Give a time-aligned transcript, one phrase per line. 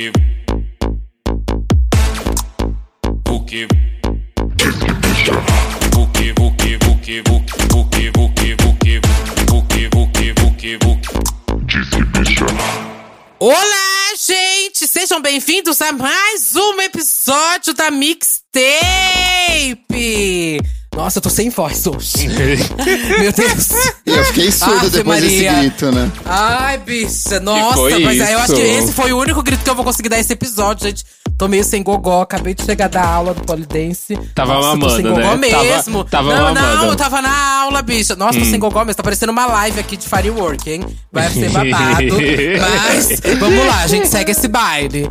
[0.00, 0.12] que
[3.28, 3.66] o que
[5.94, 10.08] o que o que o que o que o que o que o que o
[10.08, 11.18] que o que o que
[13.38, 14.88] Olá, gente!
[14.88, 18.40] Sejam bem-vindos a mais um episódio da Mixtape!
[20.94, 22.28] Nossa, eu tô sem voz hoje.
[23.20, 23.68] Meu Deus.
[24.04, 25.50] Eu fiquei surdo Ave depois Maria.
[25.52, 26.10] desse grito, né?
[26.24, 29.74] Ai, bicha, nossa, mas aí eu acho que esse foi o único grito que eu
[29.74, 31.04] vou conseguir dar esse episódio, gente.
[31.40, 34.14] Tô meio sem gogó, acabei de chegar da aula do polidense.
[34.34, 35.48] Tava Nossa, tô sem mamando, gogó né?
[35.48, 36.04] Tava- mesmo.
[36.04, 36.76] tava não, mamando.
[36.76, 38.14] não, eu tava na aula, bicha.
[38.14, 38.96] Nossa, tô sem gogó mesmo.
[38.96, 40.84] Tá parecendo uma live aqui de firework, hein?
[41.10, 42.04] Vai ser babado.
[42.60, 45.08] mas, vamos lá, a gente segue esse baile.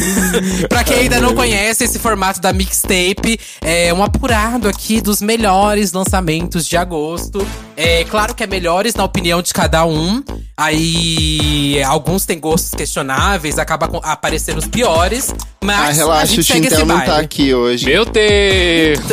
[0.70, 5.92] pra quem ainda não conhece esse formato da mixtape, é um apurado aqui dos melhores
[5.92, 7.46] lançamentos de agosto.
[7.76, 10.22] É claro que é melhores na opinião de cada um.
[10.56, 15.34] Aí alguns têm gostos questionáveis, acaba aparecendo os piores.
[15.66, 17.10] Mas Ah, relaxa, o gente segue esse Tintel não baile.
[17.12, 17.86] tá aqui hoje.
[17.86, 19.00] Meu Deus!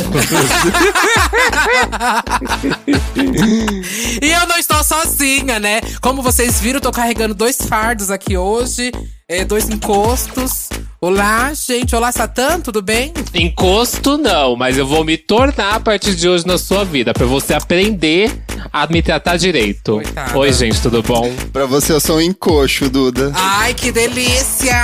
[4.21, 5.81] E eu não estou sozinha, né?
[6.01, 8.91] Como vocês viram, eu tô carregando dois fardos aqui hoje.
[9.27, 10.69] É, dois encostos.
[10.99, 11.93] Olá, gente.
[11.95, 13.11] Olá, Satã, tudo bem?
[13.33, 17.25] Encosto não, mas eu vou me tornar a partir de hoje na sua vida, pra
[17.25, 18.31] você aprender
[18.71, 19.95] a me tratar direito.
[19.95, 20.37] Coitada.
[20.37, 21.29] Oi, gente, tudo bom?
[21.51, 23.33] Pra você, eu sou um encoxo, Duda.
[23.35, 24.77] Ai, que delícia!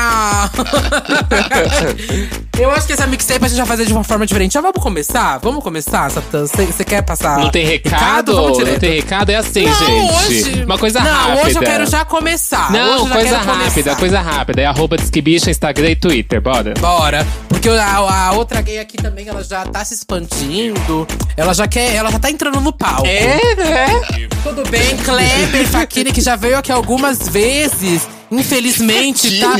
[2.59, 4.53] eu acho que essa mixtape a gente vai fazer de uma forma diferente.
[4.55, 5.37] Já vamos começar?
[5.37, 6.45] Vamos começar, Satã?
[6.45, 7.39] Você quer passar?
[7.39, 8.35] Não tem recado?
[8.35, 9.29] Vamos Não tem recado?
[9.29, 10.13] É assim, Não, gente.
[10.27, 10.63] hoje.
[10.65, 11.47] Uma coisa não, rápida.
[11.47, 12.71] hoje eu quero já começar.
[12.73, 13.95] Não, hoje eu já coisa quero rápida, começar.
[13.95, 14.28] coisa rápida.
[14.57, 16.73] É arroba Disquibicha, Instagram e Twitter, bora.
[16.79, 17.25] Bora.
[17.47, 21.07] Porque a, a outra gay aqui também, ela já tá se expandindo.
[21.35, 21.93] Ela já quer.
[21.95, 23.05] Ela já tá entrando no palco.
[23.05, 24.29] É, né?
[24.43, 28.07] Tudo bem, Kleber Fakini, que já veio aqui algumas vezes.
[28.31, 29.55] Infelizmente, tá.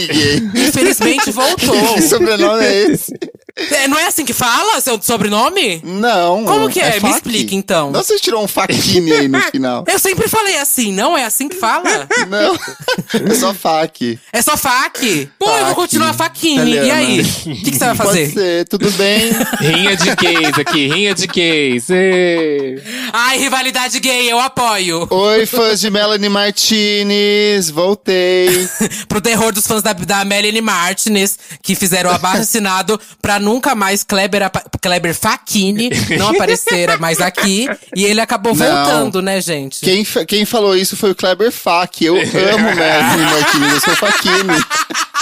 [0.55, 1.95] Infelizmente voltou.
[1.95, 3.13] Que sobrenome é esse?
[3.55, 5.81] É, não é assim que fala seu sobrenome?
[5.83, 6.45] Não.
[6.45, 6.95] Como que é?
[6.95, 7.15] Me Faki.
[7.15, 7.91] explica, então.
[7.91, 9.83] Não, você tirou um faquine aí no final.
[9.87, 12.07] Eu sempre falei assim, não é assim que fala?
[12.27, 12.57] Não.
[13.31, 14.19] É só fac.
[14.31, 15.29] É só fac.
[15.37, 16.73] Pô, eu vou continuar Fakini.
[16.73, 17.21] E aí?
[17.21, 17.23] O
[17.63, 18.31] que, que você vai Pode fazer?
[18.33, 19.31] ser, tudo bem?
[19.59, 21.87] Rinha de gays aqui, rinha de gays.
[23.13, 25.07] Ai, rivalidade gay, eu apoio.
[25.09, 28.67] Oi, fãs de Melanie Martinez, voltei.
[29.07, 33.73] Pro terror dos fãs da, da Melanie Martinez, que fizeram o abaixo assinado pra nunca
[33.75, 34.49] mais Kleber,
[34.81, 37.67] Kleber Facchini não aparecer mais aqui.
[37.95, 38.65] E ele acabou Não.
[38.65, 39.79] voltando, né, gente?
[39.81, 42.03] Quem, quem falou isso foi o Kleber Fak.
[42.03, 44.63] Eu amo Melanie Martinez, eu sou faquine.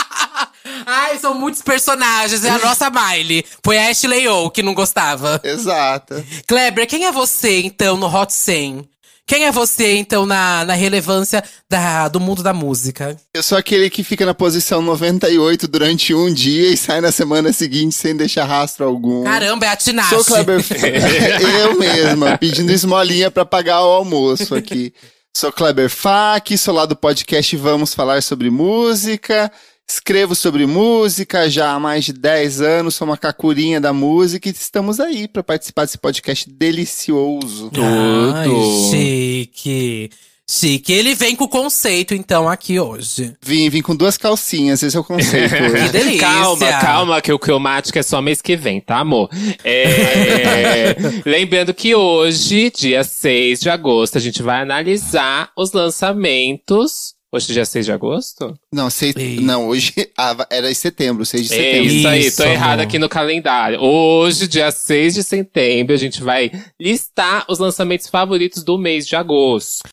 [0.86, 2.44] Ai, são muitos personagens.
[2.44, 3.44] É a nossa Miley.
[3.64, 5.40] Foi a Ashley O que não gostava.
[5.44, 6.24] Exato.
[6.48, 8.88] Kleber, quem é você, então, no Hot 100?
[9.28, 13.18] Quem é você, então, na, na relevância da, do mundo da música?
[13.34, 17.52] Eu sou aquele que fica na posição 98 durante um dia e sai na semana
[17.52, 19.26] seguinte sem deixar rastro algum.
[19.26, 20.10] Caramba, é a Tinashe.
[20.10, 20.64] Sou Kleber
[21.62, 24.94] Eu mesma, pedindo esmolinha pra pagar o almoço aqui.
[25.36, 29.52] Sou Kleber Fak, sou lá do podcast Vamos Falar Sobre Música.
[29.90, 34.52] Escrevo sobre música já há mais de 10 anos, sou uma cacurinha da música e
[34.52, 37.72] estamos aí pra participar desse podcast delicioso.
[37.74, 38.50] Ai,
[38.92, 40.10] chique.
[40.50, 40.92] Chique.
[40.92, 43.34] Ele vem com o conceito, então, aqui hoje.
[43.42, 46.20] Vim, vim com duas calcinhas, esse é o conceito Que delícia.
[46.20, 49.30] Calma, calma, que o cromático é só mês que vem, tá, amor?
[49.64, 57.17] É, lembrando que hoje, dia 6 de agosto, a gente vai analisar os lançamentos.
[57.30, 58.54] Hoje, dia 6 de agosto?
[58.74, 59.40] Não, sei, Ei.
[59.42, 61.94] não, hoje ah, era em setembro, 6 de É setembro.
[61.94, 62.84] isso aí, Isso, tô errado amor.
[62.86, 63.82] aqui no calendário.
[63.82, 66.50] Hoje, dia 6 de setembro, a gente vai
[66.80, 69.84] listar os lançamentos favoritos do mês de agosto.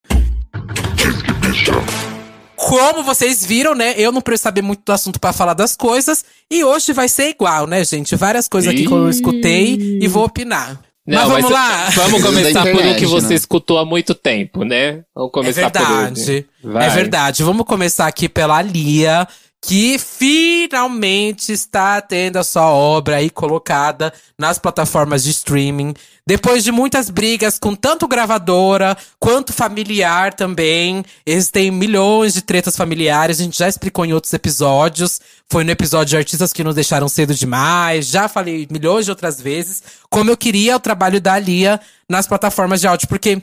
[2.56, 3.94] Como vocês viram, né?
[3.96, 6.24] Eu não preciso saber muito do assunto pra falar das coisas.
[6.48, 8.14] E hoje vai ser igual, né, gente?
[8.14, 10.80] Várias coisas aqui que eu escutei e vou opinar.
[11.06, 11.88] Mas vamos lá.
[11.90, 13.34] Vamos Da começar por o que você né?
[13.34, 15.00] escutou há muito tempo, né?
[15.14, 16.30] Vamos É começar por verdade.
[16.30, 16.46] ele.
[16.62, 16.86] Vai.
[16.86, 17.42] É verdade.
[17.42, 19.28] Vamos começar aqui pela Lia,
[19.66, 25.94] que finalmente está tendo a sua obra aí colocada nas plataformas de streaming.
[26.26, 31.02] Depois de muitas brigas com tanto gravadora quanto familiar também.
[31.24, 35.18] Eles têm milhões de tretas familiares, a gente já explicou em outros episódios.
[35.48, 38.08] Foi no episódio de artistas que nos deixaram cedo demais.
[38.08, 42.82] Já falei milhões de outras vezes como eu queria o trabalho da Lia nas plataformas
[42.82, 43.40] de áudio, porque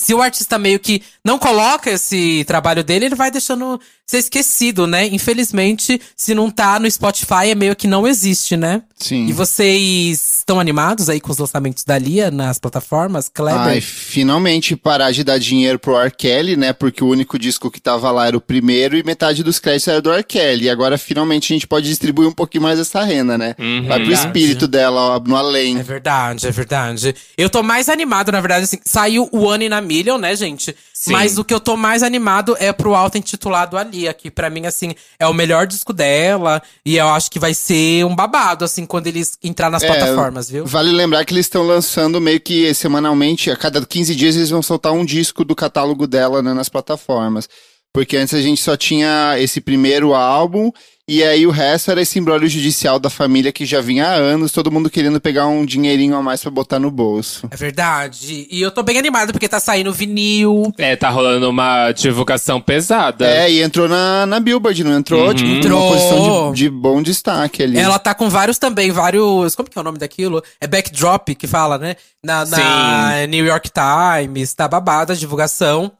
[0.00, 4.86] se o artista meio que não coloca esse trabalho dele, ele vai deixando ser esquecido,
[4.86, 5.06] né?
[5.06, 8.82] Infelizmente, se não tá no Spotify, é meio que não existe, né?
[8.96, 9.26] Sim.
[9.26, 13.28] E vocês estão animados aí com os lançamentos da Lia nas plataformas?
[13.28, 13.60] Kleber?
[13.60, 16.10] Ai, finalmente parar de dar dinheiro pro R.
[16.10, 16.72] Kelly, né?
[16.72, 20.02] Porque o único disco que tava lá era o primeiro e metade dos créditos era
[20.02, 20.24] do R.
[20.24, 20.64] Kelly.
[20.64, 23.54] E agora finalmente a gente pode distribuir um pouquinho mais essa renda, né?
[23.58, 23.86] Uhum.
[23.86, 24.26] Vai pro Verdade.
[24.26, 25.78] espírito dela, ó, no além.
[25.78, 27.14] É verdade, é verdade.
[27.38, 30.76] Eu tô mais animado, na verdade, assim, saiu o One in a Million, né, gente?
[30.94, 31.12] Sim.
[31.12, 34.66] Mas o que eu tô mais animado é pro álbum intitulado Alia, que pra mim,
[34.66, 36.62] assim, é o melhor disco dela.
[36.84, 40.48] E eu acho que vai ser um babado, assim, quando eles entrar nas É, plataformas,
[40.48, 40.64] viu?
[40.64, 44.62] Vale lembrar que eles estão lançando meio que semanalmente, a cada 15 dias eles vão
[44.62, 47.48] soltar um disco do catálogo dela né, nas plataformas.
[47.92, 50.70] Porque antes a gente só tinha esse primeiro álbum,
[51.08, 54.52] e aí o resto era esse embrólio judicial da família que já vinha há anos,
[54.52, 57.48] todo mundo querendo pegar um dinheirinho a mais pra botar no bolso.
[57.50, 58.46] É verdade.
[58.48, 60.72] E eu tô bem animado porque tá saindo vinil.
[60.78, 63.26] É, tá rolando uma divulgação pesada.
[63.26, 65.34] É, e entrou na, na Billboard, não entrou?
[65.34, 65.82] Tipo, Entrou.
[65.82, 67.76] uma posição de, de bom destaque ali.
[67.76, 69.56] Ela tá com vários também, vários.
[69.56, 70.40] Como que é o nome daquilo?
[70.60, 71.96] É backdrop que fala, né?
[72.24, 75.90] Na, na New York Times, tá babada a divulgação.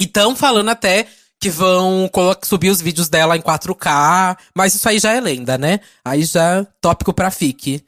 [0.00, 1.06] E tão falando até
[1.40, 2.10] que vão
[2.42, 4.36] subir os vídeos dela em 4K.
[4.54, 5.80] Mas isso aí já é lenda, né?
[6.04, 7.84] Aí já tópico pra fique.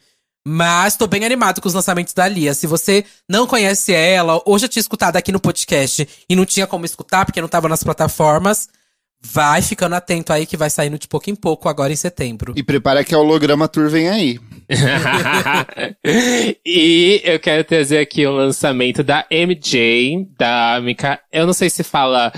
[0.46, 2.54] Mas tô bem animado com os lançamentos da Lia.
[2.54, 6.66] Se você não conhece ela, ou já tinha escutado aqui no podcast e não tinha
[6.66, 8.68] como escutar porque não tava nas plataformas,
[9.20, 12.54] vai ficando atento aí que vai saindo de pouco em pouco agora em setembro.
[12.56, 14.40] E prepara que a holograma tour vem aí.
[16.64, 21.20] e eu quero trazer aqui o lançamento da MJ, da Mica...
[21.30, 22.32] Eu não sei se fala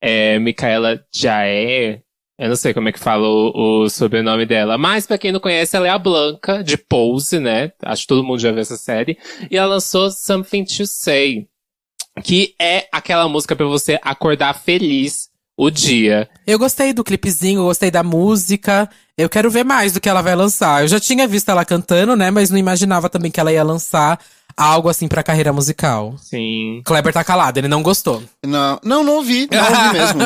[0.00, 2.02] é, Micaela Jaé.
[2.38, 4.76] Eu não sei como é que fala o, o sobrenome dela.
[4.76, 7.72] Mas pra quem não conhece, ela é a Blanca, de Pose, né?
[7.82, 9.18] Acho que todo mundo já viu essa série.
[9.50, 11.48] E ela lançou Something to Say.
[12.22, 16.28] Que é aquela música pra você acordar feliz o dia.
[16.46, 18.88] Eu gostei do clipezinho, eu gostei da música.
[19.16, 20.82] Eu quero ver mais do que ela vai lançar.
[20.82, 22.30] Eu já tinha visto ela cantando, né?
[22.30, 24.20] Mas não imaginava também que ela ia lançar
[24.56, 26.14] algo assim pra carreira musical.
[26.18, 26.80] Sim.
[26.84, 28.22] Kleber tá calado, ele não gostou.
[28.44, 30.20] Não, não, não ouvi, não ouvi mesmo.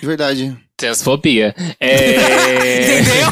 [0.00, 0.56] De verdade.
[0.78, 1.54] Transfobia.
[1.80, 3.00] É...
[3.00, 3.26] Entendeu?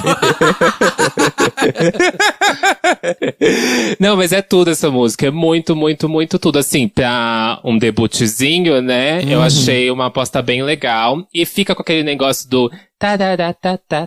[4.01, 5.29] Não, mas é tudo essa música.
[5.29, 6.59] É muito, muito, muito tudo.
[6.59, 9.23] Assim, pra um debutzinho, né?
[9.23, 11.25] Eu achei uma aposta bem legal.
[11.33, 12.69] E fica com aquele negócio do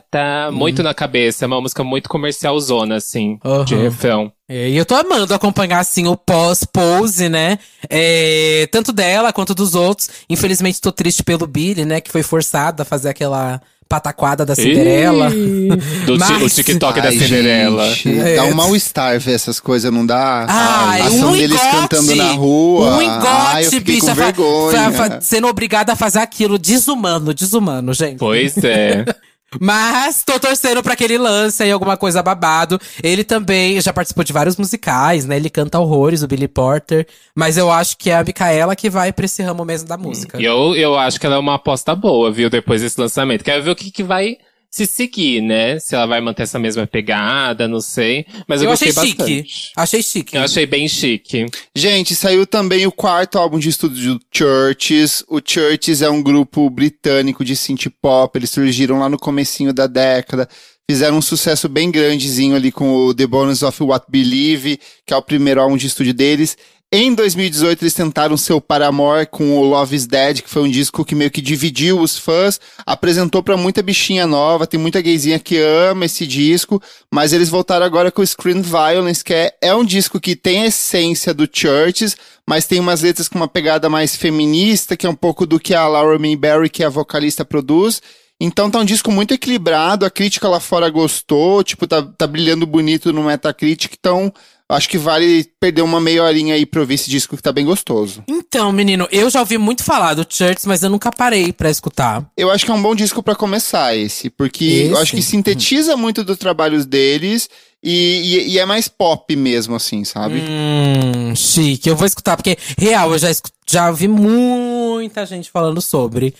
[0.09, 1.45] tá muito na cabeça.
[1.45, 3.81] É uma música muito comercialzona, assim, de Uhum.
[3.81, 4.31] refrão.
[4.47, 7.59] É, e eu tô amando acompanhar, assim, o pós-pose, né?
[7.89, 10.09] É, tanto dela quanto dos outros.
[10.29, 12.01] Infelizmente, tô triste pelo Billy, né?
[12.01, 15.33] Que foi forçado a fazer aquela pataquada da Cinderela.
[15.33, 15.69] Ih,
[16.05, 17.89] Do Mas- o TikTok da Ai, Cinderela.
[17.95, 18.35] gente, É.
[18.35, 20.45] Dá um mal-estar ver essas coisas, não dá?
[20.47, 22.97] Ai, a ação um deles engote, cantando na rua.
[22.97, 24.13] Um engote, Ai, eu bicha.
[24.13, 24.91] vergonha.
[24.91, 26.59] fa- fa- sendo obrigada a fazer aquilo.
[26.59, 28.17] Desumano, desumano, gente.
[28.19, 29.03] Pois é.
[29.59, 32.79] Mas tô torcendo pra que ele lance aí alguma coisa babado.
[33.01, 35.37] Ele também já participou de vários musicais, né?
[35.37, 37.07] Ele canta horrores, o Billy Porter.
[37.33, 40.39] Mas eu acho que é a Micaela que vai pra esse ramo mesmo da música.
[40.39, 42.49] E eu, eu acho que ela é uma aposta boa, viu?
[42.49, 43.43] Depois desse lançamento.
[43.43, 44.37] Quero ver o que, que vai
[44.71, 45.79] se seguir, né?
[45.79, 48.25] Se ela vai manter essa mesma pegada, não sei.
[48.47, 49.17] Mas eu, Eu gostei achei chique.
[49.17, 49.71] bastante.
[49.75, 50.37] Achei chique.
[50.37, 51.45] Eu achei bem chique.
[51.75, 55.23] Gente, saiu também o quarto álbum de estúdio do Churches.
[55.27, 58.37] O Churches é um grupo britânico de synth pop.
[58.37, 60.47] Eles surgiram lá no comecinho da década.
[60.89, 65.17] Fizeram um sucesso bem grandezinho ali com o The Bonus of What Believe, que é
[65.17, 66.57] o primeiro álbum de estúdio deles.
[66.91, 71.05] Em 2018, eles tentaram seu Paramore com o Love is Dead, que foi um disco
[71.05, 75.59] que meio que dividiu os fãs, apresentou pra muita bichinha nova, tem muita gayzinha que
[75.59, 76.81] ama esse disco,
[77.13, 80.63] mas eles voltaram agora com o Screen Violence, que é, é um disco que tem
[80.63, 82.17] a essência do Churches,
[82.47, 85.75] mas tem umas letras com uma pegada mais feminista, que é um pouco do que
[85.75, 88.01] a Laura Mayberry, que é a vocalista, produz.
[88.41, 92.65] Então tá um disco muito equilibrado, a crítica lá fora gostou, tipo, tá, tá brilhando
[92.65, 94.33] bonito no Metacritic, então
[94.69, 97.65] acho que vale perder uma meia horinha aí pra ouvir esse disco que tá bem
[97.65, 98.23] gostoso.
[98.27, 102.29] Então, menino, eu já ouvi muito falar do Church, mas eu nunca parei pra escutar.
[102.37, 104.91] Eu acho que é um bom disco pra começar esse, porque Esse?
[104.91, 107.49] eu acho que sintetiza muito dos trabalhos deles
[107.83, 110.41] e, e, e é mais pop mesmo, assim, sabe?
[110.41, 111.89] Hum, chique.
[111.89, 113.29] Eu vou escutar, porque, real, eu já,
[113.65, 116.35] já ouvi muita gente falando sobre.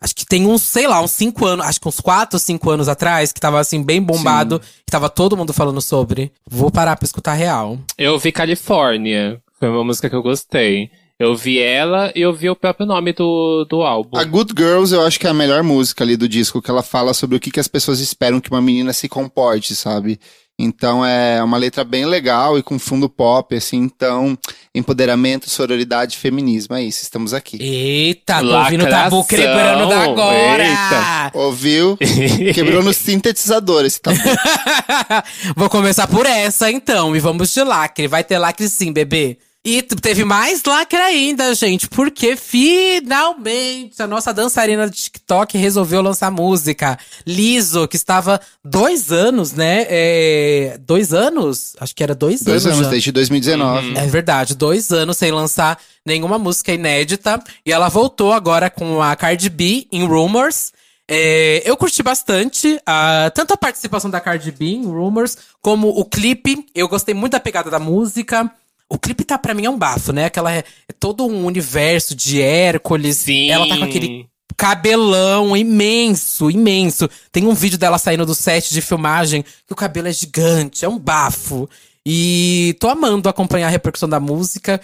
[0.00, 2.88] Acho que tem uns, sei lá, uns cinco anos, acho que uns quatro, cinco anos
[2.88, 6.32] atrás, que tava assim, bem bombado, que tava todo mundo falando sobre.
[6.48, 7.78] Vou parar pra escutar real.
[7.96, 9.40] Eu ouvi Califórnia.
[9.58, 10.90] Foi uma música que eu gostei.
[11.18, 14.16] Eu vi ela e eu vi o próprio nome do, do álbum.
[14.16, 16.82] A Good Girls eu acho que é a melhor música ali do disco, que ela
[16.82, 20.20] fala sobre o que, que as pessoas esperam que uma menina se comporte, sabe?
[20.58, 23.76] Então é uma letra bem legal e com fundo pop, assim.
[23.78, 24.36] Então,
[24.74, 26.74] empoderamento, sororidade, feminismo.
[26.74, 27.58] É isso, estamos aqui.
[27.62, 30.64] Eita, tô ouvindo o tabu quebrando da agora!
[30.64, 31.30] Eita.
[31.34, 31.96] Ouviu?
[32.52, 34.18] Quebrou no sintetizador esse tabu.
[35.54, 38.08] Vou começar por essa então, e vamos de lacre.
[38.08, 39.38] Vai ter lacre sim, bebê.
[39.64, 46.30] E teve mais lacre ainda, gente, porque finalmente a nossa dançarina de TikTok resolveu lançar
[46.30, 46.98] música.
[47.26, 49.84] Liso, que estava dois anos, né?
[49.88, 51.74] É, dois anos?
[51.80, 52.62] Acho que era dois, dois anos.
[52.62, 52.90] Dois anos, já.
[52.92, 53.88] desde 2019.
[53.88, 53.96] Uhum.
[53.96, 57.42] É verdade, dois anos sem lançar nenhuma música inédita.
[57.66, 60.72] E ela voltou agora com a Cardi B em Rumors.
[61.10, 66.04] É, eu curti bastante, uh, tanto a participação da Cardi B em Rumors, como o
[66.04, 66.64] clipe.
[66.74, 68.50] Eu gostei muito da pegada da música.
[68.90, 70.24] O clipe tá, pra mim, é um bafo, né?
[70.26, 73.18] Aquela é, é todo um universo de Hércules.
[73.18, 73.50] Sim.
[73.50, 74.26] Ela tá com aquele
[74.56, 77.08] cabelão imenso, imenso.
[77.30, 80.88] Tem um vídeo dela saindo do set de filmagem que o cabelo é gigante, é
[80.88, 81.68] um bafo.
[82.04, 84.80] E tô amando acompanhar a repercussão da música.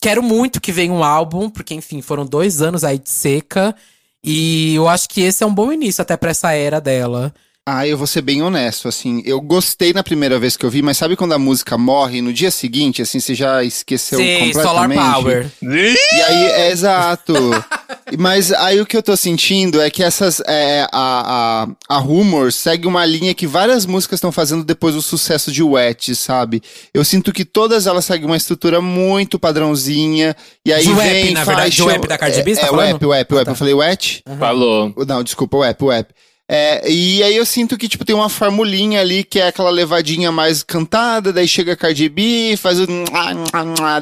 [0.00, 3.74] Quero muito que venha um álbum, porque, enfim, foram dois anos aí de seca.
[4.22, 7.34] E eu acho que esse é um bom início até pra essa era dela.
[7.70, 10.80] Ah, eu vou ser bem honesto, assim, eu gostei na primeira vez que eu vi,
[10.80, 14.98] mas sabe quando a música morre no dia seguinte, assim, você já esqueceu Sim, completamente?
[14.98, 15.50] Solar Power.
[15.60, 17.34] E aí, é exato.
[18.18, 22.52] mas aí o que eu tô sentindo é que essas, é, a, a, a Rumor
[22.54, 26.62] segue uma linha que várias músicas estão fazendo depois do sucesso de Wet, sabe?
[26.94, 30.34] Eu sinto que todas elas seguem uma estrutura muito padrãozinha,
[30.64, 32.66] e aí de vem web, na verdade, de web da Cardi B, é, tá é,
[32.70, 32.92] falando?
[32.92, 33.50] Web, Web, Web, tá.
[33.50, 34.22] eu falei Wet?
[34.26, 34.38] Uhum.
[34.38, 34.94] Falou.
[35.06, 36.08] Não, desculpa, Web, Web.
[36.50, 40.32] É, e aí eu sinto que, tipo, tem uma formulinha ali que é aquela levadinha
[40.32, 42.86] mais cantada, daí chega a Cardi B, faz o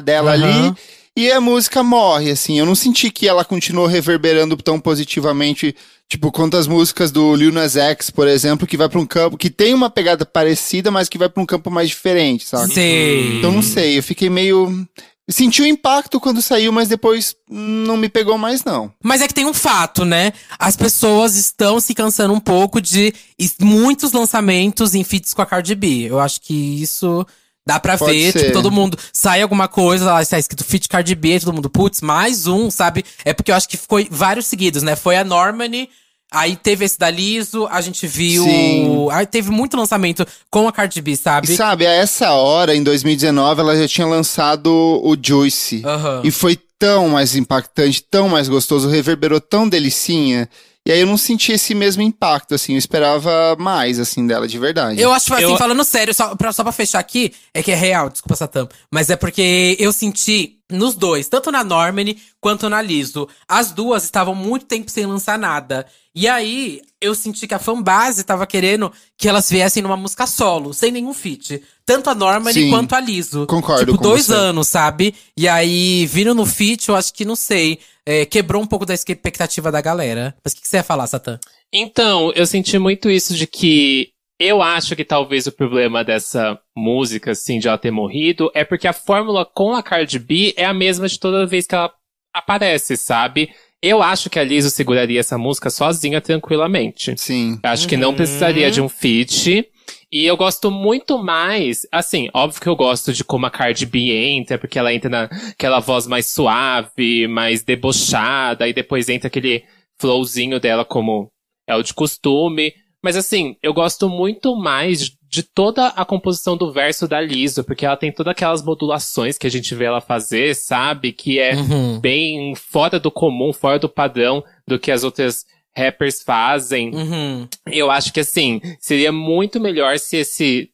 [0.01, 0.43] dela uhum.
[0.43, 0.73] ali,
[1.13, 2.57] e a música morre, assim.
[2.57, 5.75] Eu não senti que ela continuou reverberando tão positivamente,
[6.07, 9.37] tipo, quanto as músicas do Lil Nas X, por exemplo, que vai pra um campo,
[9.37, 12.73] que tem uma pegada parecida, mas que vai pra um campo mais diferente, sabe?
[12.73, 13.39] Sim.
[13.39, 14.87] Então não sei, eu fiquei meio...
[15.29, 18.91] Senti o impacto quando saiu, mas depois não me pegou mais, não.
[19.03, 20.31] Mas é que tem um fato, né?
[20.57, 23.13] As pessoas estão se cansando um pouco de
[23.59, 26.07] muitos lançamentos em feats com a Cardi B.
[26.09, 27.25] Eu acho que isso
[27.67, 28.31] dá pra Pode ver.
[28.31, 28.39] ser.
[28.39, 32.01] Tipo, todo mundo sai alguma coisa, lá está escrito feat Cardi B, todo mundo, putz,
[32.01, 33.03] mais um, sabe?
[33.25, 34.95] É porque eu acho que ficou vários seguidos, né?
[34.95, 35.89] Foi a Normani.
[36.31, 38.43] Aí teve esse da Liso, a gente viu.
[38.43, 39.07] Sim.
[39.11, 41.51] Aí teve muito lançamento com a Cardi B, sabe?
[41.51, 45.81] E sabe, a essa hora, em 2019, ela já tinha lançado o Juice.
[45.85, 46.21] Aham.
[46.25, 50.49] E foi tão mais impactante, tão mais gostoso, reverberou tão delicinha.
[50.87, 54.57] E aí eu não senti esse mesmo impacto, assim, eu esperava mais, assim, dela, de
[54.57, 55.01] verdade.
[55.01, 57.75] Eu acho, assim, Eu- falando sério, só pra, só pra fechar aqui, é que é
[57.75, 58.65] real, desculpa, Satã.
[58.89, 63.27] Mas é porque eu senti nos dois, tanto na Normani quanto na Liso.
[63.49, 65.85] As duas estavam muito tempo sem lançar nada.
[66.15, 70.73] E aí, eu senti que a fanbase tava querendo que elas viessem numa música solo,
[70.73, 71.61] sem nenhum feat.
[71.85, 72.69] Tanto a Normani Sim.
[72.69, 73.45] quanto a Liso.
[73.45, 74.33] Concordo Tipo, com dois você.
[74.33, 75.13] anos, sabe?
[75.35, 77.77] E aí, vindo no feat, eu acho que, não sei,
[78.07, 80.33] é, quebrou um pouco da expectativa da galera.
[80.43, 81.37] Mas o que, que você ia falar, Satã?
[81.73, 84.09] Então, eu senti muito isso de que
[84.39, 88.87] eu acho que talvez o problema dessa música, assim, de ela ter morrido, é porque
[88.87, 91.91] a fórmula com a Cardi B é a mesma de toda vez que ela
[92.33, 93.49] aparece, sabe?
[93.81, 97.13] Eu acho que a Lizzo seguraria essa música sozinha tranquilamente.
[97.17, 97.59] Sim.
[97.63, 98.15] Eu Acho que não Uhum.
[98.15, 99.67] precisaria de um feat.
[100.11, 104.11] E eu gosto muito mais, assim, óbvio que eu gosto de como a Cardi B
[104.11, 109.65] entra, porque ela entra naquela voz mais suave, mais debochada, e depois entra aquele
[109.99, 111.29] flowzinho dela como
[111.67, 112.73] é o de costume.
[113.03, 117.85] Mas assim, eu gosto muito mais de toda a composição do verso da Lizzo, porque
[117.85, 121.11] ela tem todas aquelas modulações que a gente vê ela fazer, sabe?
[121.11, 121.99] Que é Uhum.
[121.99, 125.45] bem fora do comum, fora do padrão do que as outras
[125.77, 126.93] rappers fazem.
[126.93, 127.47] Uhum.
[127.71, 130.69] Eu acho que assim, seria muito melhor se esse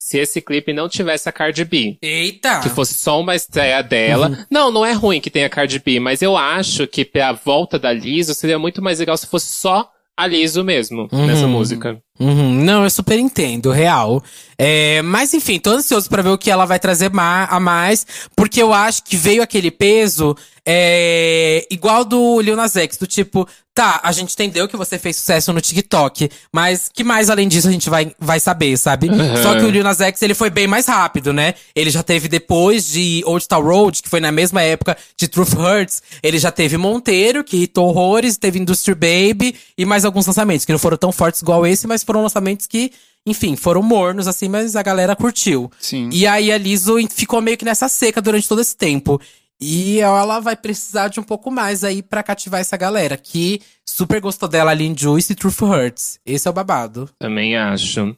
[0.00, 1.98] se esse clipe não tivesse a Cardi B.
[2.00, 2.60] Eita!
[2.60, 4.46] Que fosse só uma estreia dela.
[4.50, 7.78] Não, não é ruim que tenha a Cardi B, mas eu acho que pra volta
[7.78, 11.50] da Lizzo seria muito mais legal se fosse só a Lizzo mesmo nessa Uhum.
[11.50, 12.00] música.
[12.20, 14.22] Uhum, não, eu super entendo, real.
[14.58, 18.04] É, mas enfim, tô ansioso pra ver o que ela vai trazer ma a mais,
[18.34, 23.48] porque eu acho que veio aquele peso é, igual do Lil Nas X, do tipo,
[23.72, 27.68] tá, a gente entendeu que você fez sucesso no TikTok, mas que mais além disso
[27.68, 29.08] a gente vai, vai saber, sabe?
[29.40, 31.54] Só que o Lil Nas X, ele foi bem mais rápido, né?
[31.74, 35.54] Ele já teve depois de Old Town Road, que foi na mesma época de Truth
[35.54, 40.66] Hurts, ele já teve Monteiro, que hitou horrores, teve Industry Baby e mais alguns lançamentos,
[40.66, 42.90] que não foram tão fortes igual esse, mas foram lançamentos que,
[43.26, 45.70] enfim, foram mornos, assim, mas a galera curtiu.
[45.78, 46.08] Sim.
[46.10, 49.20] E aí a Lizzo ficou meio que nessa seca durante todo esse tempo.
[49.60, 54.20] E ela vai precisar de um pouco mais aí pra cativar essa galera, que super
[54.20, 56.18] gostou dela ali em Juice e Truth Hurts.
[56.24, 57.10] Esse é o babado.
[57.18, 58.16] Também acho.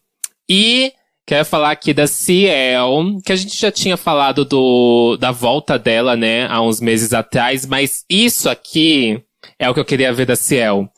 [0.49, 0.93] E
[1.27, 6.15] quero falar aqui da Ciel, que a gente já tinha falado do, da volta dela,
[6.15, 9.21] né, há uns meses atrás, mas isso aqui
[9.59, 10.89] é o que eu queria ver da Ciel.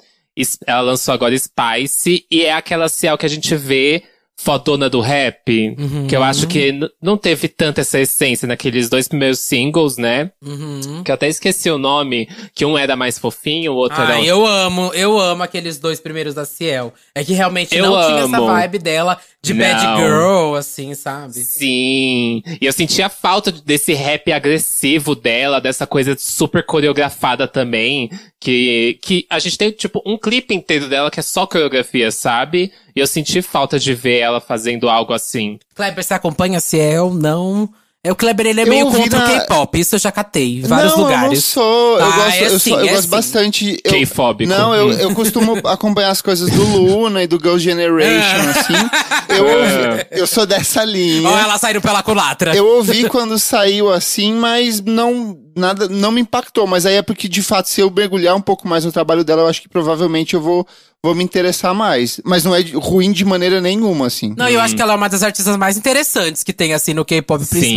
[0.67, 4.03] Ela lançou agora Spice, e é aquela Ciel que a gente vê
[4.35, 6.07] fodona do rap, Uhum.
[6.09, 10.33] que eu acho que não teve tanta essa essência naqueles dois primeiros singles, né?
[10.43, 11.03] Uhum.
[11.05, 14.25] Que eu até esqueci o nome, que um era mais fofinho, o outro Ah, era...
[14.25, 16.93] eu amo, eu amo aqueles dois primeiros da Ciel.
[17.15, 18.47] É que realmente Eu não tinha essa amo.
[18.47, 19.97] vibe dela de bad Não.
[19.99, 21.35] girl, assim, sabe?
[21.35, 22.43] Sim.
[22.61, 28.09] E eu sentia falta desse rap agressivo dela, dessa coisa super coreografada também.
[28.39, 32.73] Que, que a gente tem, tipo, um clipe inteiro dela que é só coreografia, sabe?
[32.95, 35.59] E eu senti falta de ver ela fazendo algo assim.
[35.75, 37.13] Kleber, você acompanha a Ciel?
[37.13, 37.69] Não.
[38.04, 40.59] É, o Kleber, ele é Eu meio contra o na- K-pop, isso eu já catei.
[40.59, 41.44] em Vários não, Eu não lugares.
[41.44, 41.99] sou.
[42.00, 43.09] Eu Ah, gosto, é eu, sim, sou- eu é gosto sim.
[43.09, 43.80] bastante.
[43.85, 44.50] Eu, K-fóbico.
[44.52, 44.92] Não, eu, Hum.
[44.92, 48.73] eu costumo acompanhar as coisas do Luna e do Girl Generation, assim.
[49.32, 51.26] Eu, ouvi- eu sou dessa linha.
[51.28, 52.54] Ó, ela saindo pela culatra.
[52.56, 56.66] Eu ouvi quando saiu assim, mas não nada não me impactou.
[56.66, 59.42] Mas aí é porque, de fato, se eu mergulhar um pouco mais no trabalho dela,
[59.42, 60.66] eu acho que provavelmente eu vou,
[61.02, 62.21] vou me interessar mais.
[62.25, 64.35] Mas não é ruim de maneira nenhuma, assim.
[64.37, 67.04] Não, eu acho que ela é uma das artistas mais interessantes que tem, assim, no
[67.04, 67.76] K-pop, Sim.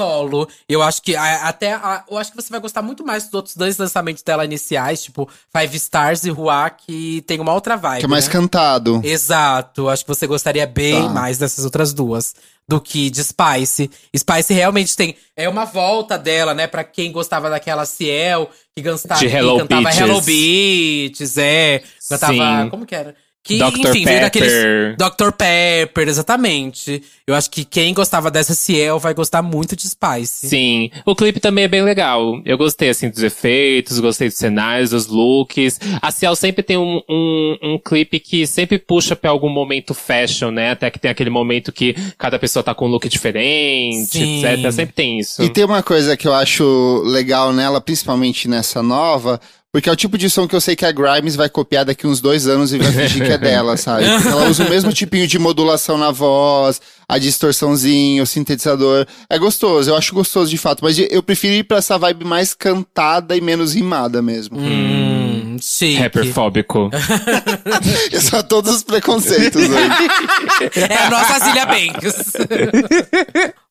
[0.00, 0.48] Solo.
[0.68, 1.72] Eu acho que a- até.
[1.74, 5.02] a- eu acho que você vai gostar muito mais dos outros dois lançamentos dela iniciais,
[5.02, 8.00] tipo Five Stars e Hua, que tem uma outra vibe.
[8.00, 8.32] Que é mais né?
[8.32, 9.00] cantado.
[9.04, 11.08] Exato, acho que você gostaria bem Tá.
[11.10, 12.34] mais dessas outras duas
[12.66, 13.90] do que de Spice.
[14.16, 15.16] Spice realmente tem.
[15.36, 16.66] É uma volta dela, né?
[16.66, 20.00] Pra quem gostava daquela Ciel, que, gostava, De que Hello cantava Beaches.
[20.00, 21.82] Hello Beats, é.
[22.08, 22.32] Cantava.
[22.32, 22.70] Sim.
[22.70, 23.14] Como que era?
[23.50, 23.88] Que, Dr.
[23.88, 24.52] enfim, veio daqueles.
[24.52, 24.96] Pepper.
[24.96, 25.32] Dr.
[25.32, 27.02] Pepper, exatamente.
[27.26, 30.48] Eu acho que quem gostava dessa Ciel vai gostar muito de Spice.
[30.48, 30.90] Sim.
[31.04, 32.40] O clipe também é bem legal.
[32.44, 35.80] Eu gostei, assim, dos efeitos, gostei dos cenários, dos looks.
[36.00, 40.52] A Ciel sempre tem um, um, um clipe que sempre puxa pra algum momento fashion,
[40.52, 40.70] né?
[40.70, 44.44] Até que tem aquele momento que cada pessoa tá com um look diferente, Sim.
[44.44, 44.70] etc.
[44.70, 45.42] Sempre tem isso.
[45.42, 49.40] E tem uma coisa que eu acho legal nela, principalmente nessa nova,
[49.72, 52.06] porque é o tipo de som que eu sei que a Grimes vai copiar daqui
[52.06, 54.04] uns dois anos e vai fingir que é dela, sabe?
[54.04, 59.06] Porque ela usa o mesmo tipinho de modulação na voz, a distorçãozinha, o sintetizador.
[59.28, 62.52] É gostoso, eu acho gostoso de fato, mas eu prefiro ir pra essa vibe mais
[62.52, 64.58] cantada e menos rimada mesmo.
[64.58, 66.00] Hum, chique.
[66.00, 66.90] Rapperfóbico.
[68.10, 70.70] Eu só todos os preconceitos hoje.
[70.90, 72.32] É a nossa Zilia Banks.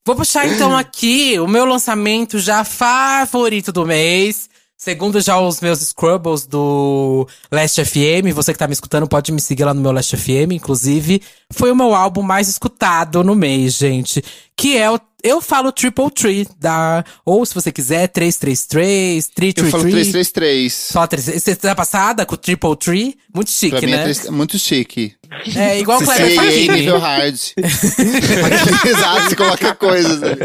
[0.05, 4.49] Vou puxar então aqui o meu lançamento já favorito do mês.
[4.81, 9.41] Segundo já os meus Scrubbles do Last FM, você que tá me escutando pode me
[9.41, 11.21] seguir lá no meu Last FM, inclusive.
[11.51, 14.23] Foi o meu álbum mais escutado no mês, gente.
[14.59, 17.03] Que é o Eu Falo Triple Tree, da.
[17.25, 19.71] Ou se você quiser, 333, Eu 333.
[19.71, 20.73] falo 333.
[20.73, 21.25] Só 3.
[21.25, 23.15] Você tá passada com o Triple Tree?
[23.33, 23.99] Muito chique, Pra mim né?
[23.99, 25.13] é três- muito chique.
[25.55, 26.69] É igual o Kleber Fagini.
[26.79, 27.35] nível hard.
[28.85, 30.39] Exato, você coloca coisas ali.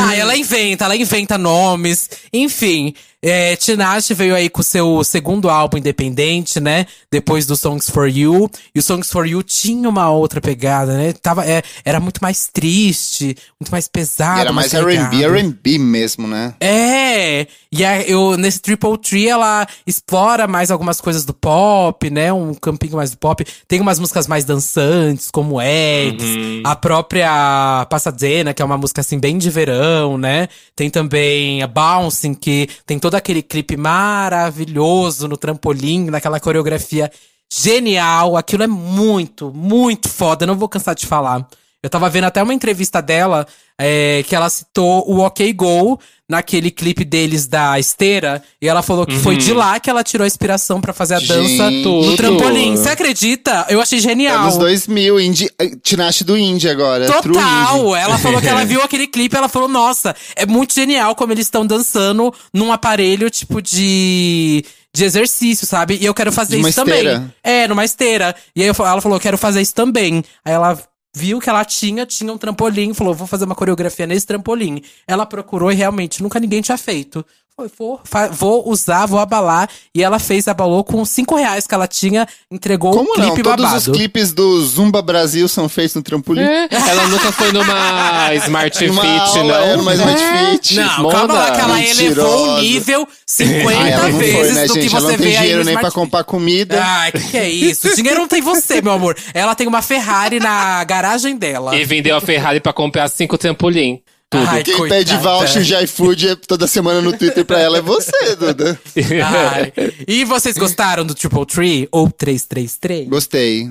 [0.00, 2.08] Ah, ela inventa, ela inventa nomes.
[2.32, 6.86] Enfim, é, Tinashe veio aí com o seu segundo álbum independente, né?
[7.10, 8.48] Depois do Songs for You.
[8.72, 11.12] E o Songs for You tinha uma outra pegada, né?
[11.12, 14.38] Tava, é, era muito mais triste, muito mais pesado.
[14.38, 14.72] E era mais.
[14.72, 16.54] R&B, R&B mesmo, né?
[16.60, 17.46] É!
[17.70, 22.32] E a- eu, nesse Triple Tree, ela explora mais algumas coisas do pop, né?
[22.32, 23.44] Um campinho mais do pop.
[23.66, 26.62] Tem umas músicas mais dançantes, como Eggs.
[26.64, 30.48] A própria Passadena, que é uma música, assim, bem de verão, né?
[30.74, 37.10] Tem também a Bouncing, que tem todo aquele clipe maravilhoso no trampolim, naquela coreografia
[37.52, 38.36] genial.
[38.36, 40.44] Aquilo é muito, muito foda.
[40.44, 41.46] Eu não vou cansar de falar.
[41.80, 43.46] Eu tava vendo até uma entrevista dela,
[43.80, 48.42] é, que ela citou o OK Go naquele clipe deles da esteira.
[48.60, 51.20] E ela falou que foi de lá que ela tirou a inspiração pra fazer a
[51.20, 51.84] dança Gente.
[51.84, 52.76] no trampolim.
[52.76, 53.64] Você acredita?
[53.68, 54.40] Eu achei genial.
[54.40, 57.04] Anos 2000, indie, eh, Tinashe do indie agora.
[57.04, 57.12] indie.
[57.12, 57.94] Total!
[57.94, 61.46] Ela falou que ela viu aquele clipe ela falou, nossa, é muito genial como eles
[61.46, 64.64] estão dançando num aparelho, tipo, de.
[64.92, 65.98] De exercício, sabe?
[66.00, 66.96] E eu quero fazer isso também.
[66.96, 67.34] esteira?
[67.44, 68.34] É, numa esteira.
[68.56, 70.24] E aí eu ela falou, quero fazer isso também.
[70.44, 70.76] Aí ela
[71.18, 74.80] viu que ela tinha, tinha um trampolim, falou, vou fazer uma coreografia nesse trampolim.
[75.06, 77.26] Ela procurou e realmente nunca ninguém tinha feito.
[77.58, 79.68] Foi, vou, vou usar, vou abalar.
[79.92, 83.24] E ela fez, abalou com cinco reais que ela tinha, entregou Como o não?
[83.34, 83.78] clipe Todos babado.
[83.78, 86.40] os clipes do Zumba Brasil são feitos no trampolim.
[86.42, 86.68] É.
[86.88, 89.54] Ela nunca foi numa Smart Fit, aula, não?
[89.64, 90.74] é, numa Smart Fit.
[90.76, 91.16] Não, Moda.
[91.16, 92.02] calma lá, que ela Mentirosa.
[92.04, 94.90] elevou o nível 50 Ah, ela não vezes foi, né, do que gente?
[94.90, 96.80] você Ela não tem vê aí dinheiro no nem pra comprar comida.
[96.80, 97.96] Ai, que que é isso?
[97.96, 99.16] Dinheiro não tem você, meu amor.
[99.34, 101.74] Ela tem uma Ferrari na garagem dela.
[101.74, 104.00] E vendeu a Ferrari pra comprar cinco trampolim.
[104.30, 104.46] Tudo.
[104.46, 104.98] Ai, Quem coitada.
[105.04, 108.78] pede voucher de iFood é toda semana no Twitter pra ela é você, Duda.
[109.54, 109.72] Ai.
[110.06, 113.08] E vocês gostaram do Triple Tree ou 333?
[113.08, 113.70] Gostei.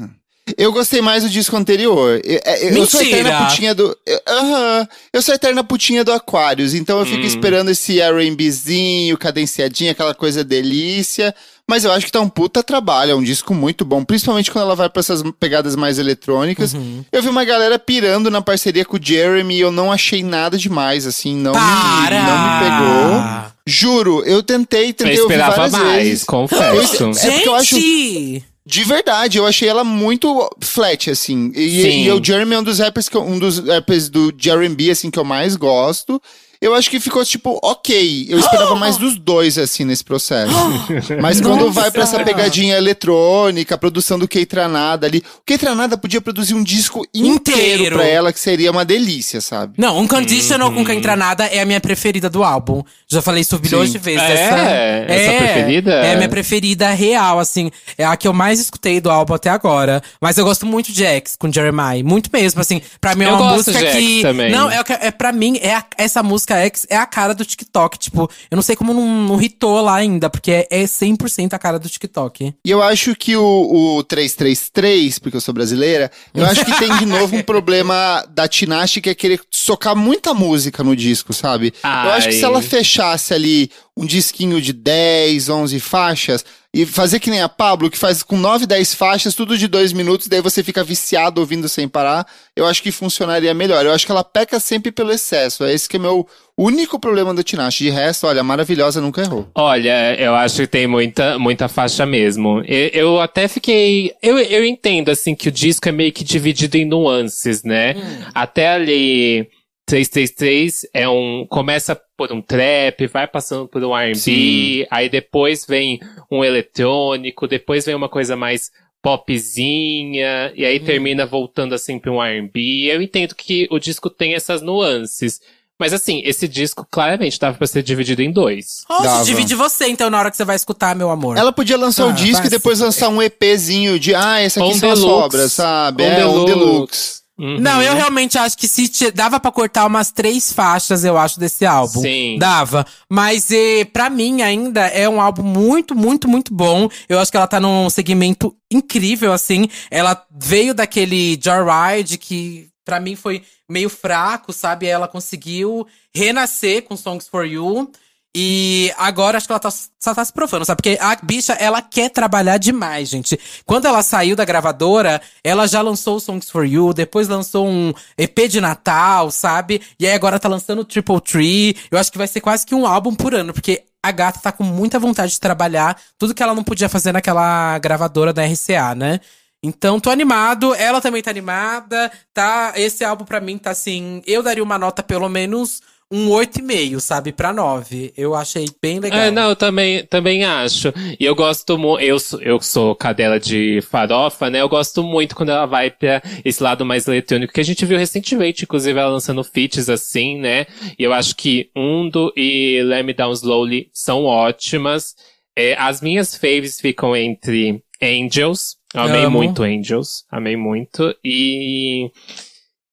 [0.58, 2.22] Eu gostei mais do disco anterior.
[2.24, 3.98] Eu, eu- eu sou a eterna putinha do.
[4.06, 4.88] eu- Aham.
[5.12, 10.14] Eu sou a eterna putinha do Aquarius, então eu fico esperando esse RBzinho, cadenciadinho, aquela
[10.14, 11.34] coisa delícia.
[11.70, 14.64] Mas eu acho que tá um puta trabalho, é um disco muito bom, principalmente quando
[14.64, 16.74] ela vai pra essas pegadas mais eletrônicas.
[17.12, 20.58] Eu vi uma galera pirando na parceria com o Jeremy e eu não achei nada
[20.58, 22.24] demais, assim, não, me, Para!
[22.24, 23.52] não me pegou.
[23.68, 26.24] Juro, eu tentei, Eu tentei ouvir esperava várias mais, vezes.
[26.24, 27.04] confesso.
[27.04, 28.46] Eu- É porque eu acho- Gente!
[28.68, 31.54] De verdade, eu achei ela muito flat, assim.
[31.56, 32.04] E, Sim.
[32.04, 35.10] e o Jeremy é um dos rappers, que eu- um dos rappers do R&B, assim,
[35.10, 36.22] que eu mais gosto.
[36.62, 38.26] Eu acho que ficou, tipo, ok.
[38.30, 40.52] Eu esperava mais dos dois, assim, nesse processo.
[41.22, 41.72] Mas quando Nossa!
[41.82, 45.20] vai pra essa pegadinha eletrônica, a produção do Keitranada ali.
[45.20, 47.96] O Keitranada podia produzir um disco inteiro, Inteiro.
[47.98, 49.74] pra ela, que seria uma delícia, sabe?
[49.78, 52.84] Não, Unconditional com Quem Nada é a minha preferida do álbum.
[53.08, 54.22] Já falei isso bilhões de vezes.
[54.22, 55.06] É?
[55.08, 55.92] Essa, Essa preferida?
[55.94, 57.72] É a minha preferida real, assim.
[57.98, 60.02] É a que eu mais escutei do álbum até agora.
[60.22, 62.04] Mas eu gosto muito de X com Jeremiah.
[62.04, 62.82] Muito mesmo, assim.
[63.00, 64.22] Pra mim é Eu uma gosto música de X que.
[64.22, 64.52] também.
[64.52, 68.00] Não, é, é pra mim, é a- essa música X é a cara do TikTok.
[68.00, 71.60] Tipo, eu não sei como não, não hitou lá ainda, porque é, é 100% a
[71.60, 72.54] cara do TikTok.
[72.64, 76.96] E eu acho que o, o 333, porque eu sou brasileira, eu acho que tem
[76.98, 81.74] de novo um problema da Tinashe que é querer socar muita música no disco, sabe?
[81.84, 82.52] Eu acho que se Ai.
[82.52, 86.46] ela fechasse ali um disquinho de 10, 11 faixas
[86.78, 89.92] e fazer que nem a Pablo, que faz com 9, 10 faixas, tudo de dois
[89.92, 93.84] minutos, daí você fica viciado ouvindo sem parar, eu acho que funcionaria melhor.
[93.84, 95.64] Eu acho que ela peca sempre pelo excesso.
[95.64, 97.84] É esse que é meu único problema da Tinashe.
[97.84, 99.50] De resto, olha, maravilhosa, nunca errou.
[99.56, 102.62] Olha, eu acho que tem muita, muita faixa mesmo.
[102.68, 104.14] Eu, eu até fiquei.
[104.22, 107.96] Eu, eu entendo, assim, que o disco é meio que dividido em nuances, né?
[108.36, 109.50] Até ali.
[109.88, 111.48] 333 é um.
[111.50, 117.86] Começa por um trap, vai passando por um RB, aí depois vem um eletrônico, depois
[117.86, 118.70] vem uma coisa mais
[119.02, 122.86] popzinha, e aí termina voltando assim pra um RB.
[122.88, 125.40] Eu entendo que o disco tem essas nuances.
[125.80, 128.84] Mas assim, esse disco claramente dava pra ser dividido em dois.
[128.90, 129.26] Nossa, Dava.
[129.26, 131.38] divide você então na hora que você vai escutar, meu amor.
[131.38, 134.68] Ela podia lançar Ah, o disco e depois lançar um EPzinho de, ah, esse aqui
[134.70, 135.22] Um são as deluxe.
[135.22, 136.02] sobras, sabe?
[136.02, 137.22] Um é, um deluxe.
[137.38, 137.60] Uhum.
[137.60, 141.40] Não, eu realmente acho que se te- dava pra cortar umas três faixas, eu acho,
[141.40, 142.02] desse álbum.
[142.02, 142.38] Sim.
[142.40, 142.86] Dava.
[143.10, 146.90] Mas eh, pra mim ainda é um álbum muito, muito, muito bom.
[147.08, 149.68] Eu acho que ela tá num segmento incrível, assim.
[149.92, 154.88] Ela veio daquele Joyride que pra mim foi meio fraco, sabe?
[154.88, 157.92] Ela conseguiu renascer com Songs for You.
[158.36, 160.78] E agora acho que ela tá, só tá se provando, sabe?
[160.78, 163.40] Porque a bicha, ela quer trabalhar demais, gente.
[163.66, 167.94] Quando ela saiu da gravadora, ela já lançou o Songs for You, depois lançou um
[168.18, 169.82] EP de Natal, sabe?
[170.00, 171.76] E aí agora tá lançando o Triple Tree.
[171.90, 174.52] Eu acho que vai ser quase que um álbum por ano, porque a gata tá
[174.52, 178.94] com muita vontade de trabalhar tudo que ela não podia fazer naquela gravadora da RCA,
[178.96, 179.20] né?
[179.64, 182.74] Então, tô animado, ela também tá animada, tá?
[182.76, 187.32] Esse álbum pra mim tá assim, eu daria uma nota pelo menos um 8,5, sabe,
[187.34, 188.14] pra 9.
[188.16, 189.20] Eu achei bem legal.
[189.20, 190.94] É, não, eu também, também acho.
[191.20, 194.62] E eu gosto muito, eu, sou- eu sou cadela de farofa, né?
[194.62, 197.98] Eu gosto muito quando ela vai pra esse lado mais eletrônico, que a gente viu
[197.98, 200.66] recentemente, inclusive ela lançando feats assim, né?
[200.98, 205.14] E eu acho que Undo e Let Me Down Slowly são ótimas.
[205.58, 208.78] É, as minhas faves ficam entre Angels.
[208.94, 209.38] Eu amei Amo.
[209.40, 210.24] muito Angels.
[210.32, 211.14] Amei muito.
[211.24, 212.10] E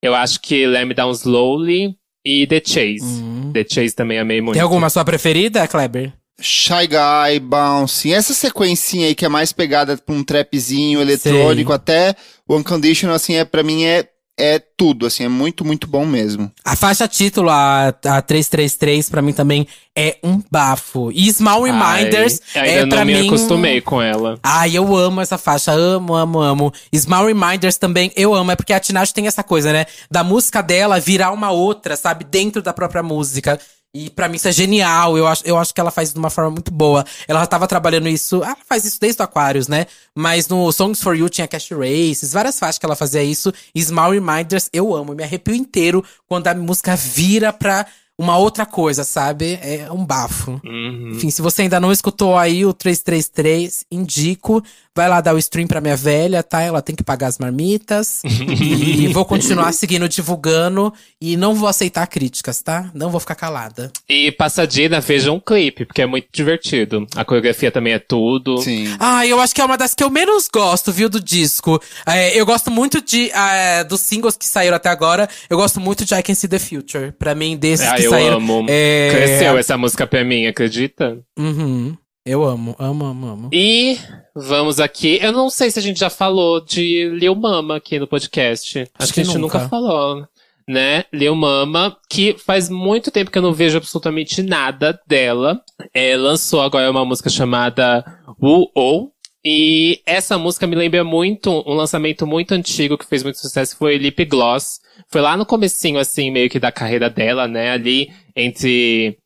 [0.02, 1.94] eu acho que Let Me Down Slowly
[2.24, 3.02] e The Chase.
[3.02, 3.50] Hum.
[3.52, 4.54] The Chase também amei muito.
[4.54, 6.12] Tem alguma sua preferida, Kleber?
[6.40, 12.14] Shy Guy, Bouncing, essa sequencinha aí que é mais pegada pra um trapzinho eletrônico, até
[12.48, 16.50] o Unconditional, assim, é, pra mim é, é tudo, assim, é muito, muito bom mesmo.
[16.64, 19.66] A faixa título, a, a 333, pra mim também
[19.96, 21.10] é um bafo.
[21.12, 23.28] E Small Reminders Ai, é ainda pra não me mim...
[23.28, 24.38] acostumei com ela.
[24.42, 26.72] Ai, eu amo essa faixa, amo, amo, amo.
[26.94, 28.50] Small Reminders também, eu amo.
[28.50, 29.86] É porque a Tinashe tem essa coisa, né?
[30.10, 32.24] Da música dela virar uma outra, sabe?
[32.24, 33.58] Dentro da própria música.
[33.94, 35.16] E pra mim isso é genial.
[35.16, 37.04] Eu acho, eu acho que ela faz de uma forma muito boa.
[37.28, 38.42] Ela já tava trabalhando isso.
[38.42, 39.86] Ela faz isso desde o Aquarius, né?
[40.12, 43.54] Mas no Songs for You tinha Cash Races, várias faixas que ela fazia isso.
[43.78, 45.12] Small Reminders, eu amo.
[45.12, 47.86] Eu me arrepio inteiro quando a música vira pra
[48.18, 49.58] uma outra coisa, sabe?
[49.60, 50.60] É um bafo.
[50.64, 51.12] Uhum.
[51.14, 54.62] Enfim, se você ainda não escutou aí o 333, indico.
[54.96, 56.60] Vai lá dar o stream pra minha velha, tá?
[56.60, 58.22] Ela tem que pagar as marmitas.
[58.24, 60.94] e vou continuar seguindo, divulgando.
[61.20, 62.88] E não vou aceitar críticas, tá?
[62.94, 63.90] Não vou ficar calada.
[64.08, 67.08] E Passadina, veja um clipe, porque é muito divertido.
[67.16, 68.58] A coreografia também é tudo.
[68.58, 68.94] Sim.
[69.00, 71.82] Ah, eu acho que é uma das que eu menos gosto, viu, do disco.
[72.06, 75.28] É, eu gosto muito de é, dos singles que saíram até agora.
[75.50, 77.10] Eu gosto muito de I Can See the Future.
[77.18, 78.36] Pra mim, desses Ah, que eu saíram.
[78.36, 78.66] amo.
[78.68, 81.18] é, Cresceu essa música pra mim, acredita?
[81.38, 81.96] Uhum.
[82.26, 83.50] Eu amo, amo, amo, amo.
[83.52, 83.98] E
[84.34, 85.18] vamos aqui.
[85.20, 88.88] Eu não sei se a gente já falou de Lil Mama aqui no podcast.
[88.98, 89.58] Acho, que, que a gente nunca.
[89.58, 89.68] nunca.
[89.68, 90.26] falou.
[90.66, 91.04] Né?
[91.12, 95.60] Lil Mama, que faz muito tempo que eu não vejo absolutamente nada dela.
[95.92, 98.02] É, lançou agora uma música chamada
[98.42, 99.10] Woo Oh.
[99.44, 103.98] E essa música me lembra muito um lançamento muito antigo que fez muito sucesso, foi
[103.98, 104.80] Lip Gloss.
[105.08, 107.70] Foi lá no comecinho, assim, meio que da carreira dela, né?
[107.70, 109.18] Ali entre.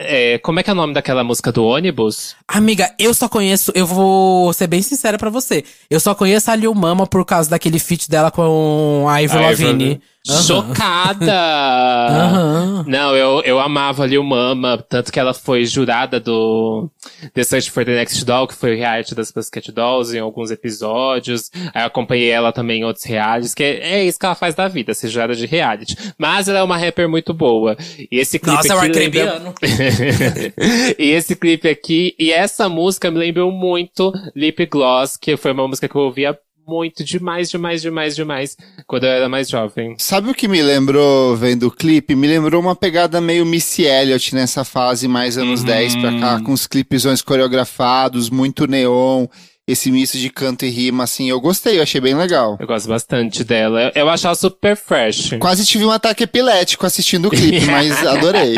[0.00, 2.34] é, como é que é o nome daquela música do ônibus?
[2.48, 5.62] Amiga, eu só conheço, eu vou ser bem sincera pra você.
[5.90, 10.00] Eu só conheço a Lil Mama por causa daquele feat dela com a Avril Lavigne.
[10.28, 10.42] Aham.
[10.42, 11.32] Chocada!
[12.10, 12.84] Aham.
[12.86, 16.90] Não, eu, eu amava a Lil Mama, tanto que ela foi jurada do
[17.32, 20.50] The Search for the Next Doll, que foi o reality das Pussycat Dolls em alguns
[20.50, 21.50] episódios.
[21.72, 24.54] Aí eu acompanhei ela também em outros realities, que é, é isso que ela faz
[24.54, 25.96] da vida, ser jurada de reality.
[26.18, 27.76] Mas ela é uma rapper muito boa.
[27.98, 29.32] E esse clipe Nossa, é o aqui lembra...
[29.32, 29.54] arcrebiano.
[30.98, 35.66] e esse clipe aqui, e essa música me lembrou muito Lip Gloss, que foi uma
[35.66, 36.38] música que eu ouvia
[36.70, 38.56] muito, demais, demais, demais, demais,
[38.86, 39.96] quando eu era mais jovem.
[39.98, 42.14] Sabe o que me lembrou vendo o clipe?
[42.14, 45.66] Me lembrou uma pegada meio Missy Elliott nessa fase mais anos Uhum.
[45.66, 49.26] 10 pra cá, com os clipezões coreografados, muito neon,
[49.70, 52.56] esse misto de canto e rima, assim, eu gostei, eu achei bem legal.
[52.60, 53.90] Eu gosto bastante dela.
[53.94, 55.34] Eu- Eu acho ela super fresh.
[55.38, 58.54] Quase tive um ataque epilético assistindo o clipe, mas adorei.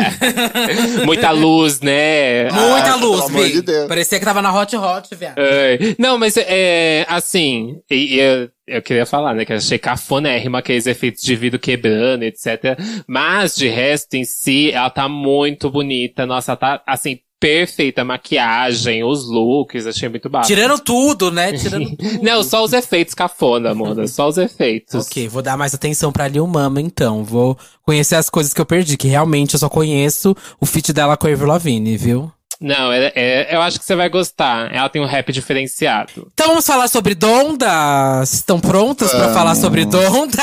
[1.05, 2.43] Muita luz, né?
[2.51, 3.87] Muita Ah, luz, pelo de Deus.
[3.87, 5.35] Parecia que tava na Hot Hot, viado.
[5.37, 9.77] É, não, mas é assim, e- e eu, eu queria falar, né, que eu achei
[9.77, 12.77] cafonérrima aqueles efeitos de vidro quebrando, etc.
[13.07, 16.25] Mas, de resto, em si, ela tá muito bonita.
[16.25, 18.01] Nossa, ela tá, assim, perfeita.
[18.01, 20.47] A maquiagem, os looks, achei muito bafo.
[20.47, 21.51] Tirando tudo, né?
[21.51, 22.23] Tirando tudo.
[22.23, 24.07] Não, só os efeitos cafona, mona.
[24.07, 25.05] Só os efeitos.
[25.07, 27.23] Ok, vou dar mais atenção pra Lil Mama, então.
[27.23, 31.17] Vou conhecer as coisas que eu perdi, que realmente eu só conheço o feat dela
[31.17, 32.31] com a Avril Lavigne, viu?
[32.63, 34.73] Não, é, é- eu acho que você vai gostar.
[34.73, 36.29] Ela tem um rap diferenciado.
[36.33, 38.21] Então vamos falar sobre Donda?
[38.23, 40.41] Estão prontas pra falar sobre Donda?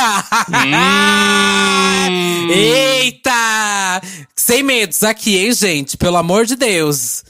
[0.50, 2.50] Hum.
[2.52, 4.02] Eita!
[4.37, 5.96] Sem medos aqui, hein, gente?
[5.96, 7.24] Pelo amor de Deus.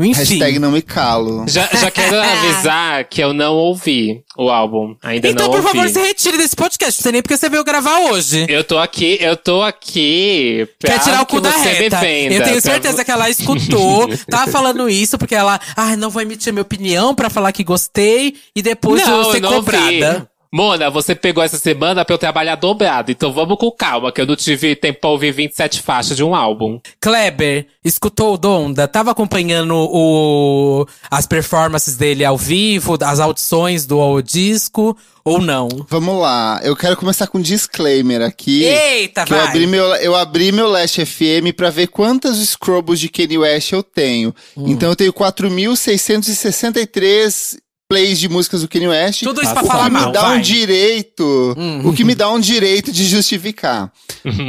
[0.00, 0.12] Enfim.
[0.20, 1.44] Hashtag não me calo.
[1.48, 4.94] Já, já quero avisar que eu não ouvi o álbum.
[5.02, 5.76] Ainda Então, não por ouvi.
[5.78, 7.00] favor, se retire desse podcast.
[7.00, 8.46] Não sei nem porque você veio gravar hoje.
[8.48, 11.98] Eu tô aqui, eu tô aqui pra Quer tirar o cu da reta.
[11.98, 12.34] venda.
[12.34, 16.22] Eu tenho pra- certeza que ela escutou, tava falando isso, porque ela, ah, não vou
[16.22, 19.84] emitir minha opinião pra falar que gostei e depois não, eu ser não cobrada.
[19.84, 20.26] ouvi.
[20.50, 24.26] Mona, você pegou essa semana pra eu trabalhar dobrado, então vamos com calma, que eu
[24.26, 26.80] não tive tempo pra ouvir 27 faixas de um álbum.
[26.98, 28.88] Kleber, escutou o Donda?
[28.88, 35.68] Tava acompanhando o, as performances dele ao vivo, as audições do disco, ou não?
[35.88, 38.64] Vamos lá, eu quero começar com um disclaimer aqui.
[38.64, 39.48] Eita, que eu vai!
[39.48, 43.82] abri, meu, eu abri meu Last FM pra ver quantos scrubbles de Kanye West eu
[43.82, 44.34] tenho.
[44.56, 44.64] Hum.
[44.68, 47.58] Então eu tenho 4.663
[47.88, 49.22] plays de músicas do Kanye West.
[49.22, 50.38] Tudo isso pra o falar que me mal, dá vai.
[50.38, 51.88] um direito, Hum.
[51.88, 53.90] o que me dá um direito de justificar.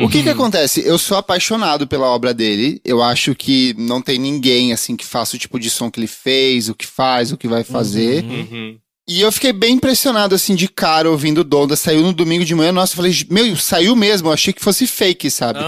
[0.03, 0.83] o que que acontece?
[0.85, 2.81] Eu sou apaixonado pela obra dele.
[2.83, 6.07] Eu acho que não tem ninguém assim que faça o tipo de som que ele
[6.07, 8.23] fez, o que faz, o que vai fazer.
[8.25, 8.77] Uhum.
[9.07, 11.75] E eu fiquei bem impressionado, assim, de cara, ouvindo o Donda.
[11.75, 14.85] Saiu no domingo de manhã, nossa, eu falei, meu, saiu mesmo, eu achei que fosse
[14.85, 15.59] fake, sabe?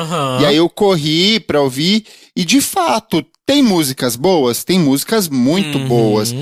[0.41, 2.05] E aí eu corri pra ouvir,
[2.35, 5.87] e de fato, tem músicas boas, tem músicas muito Uhum.
[5.87, 6.35] boas.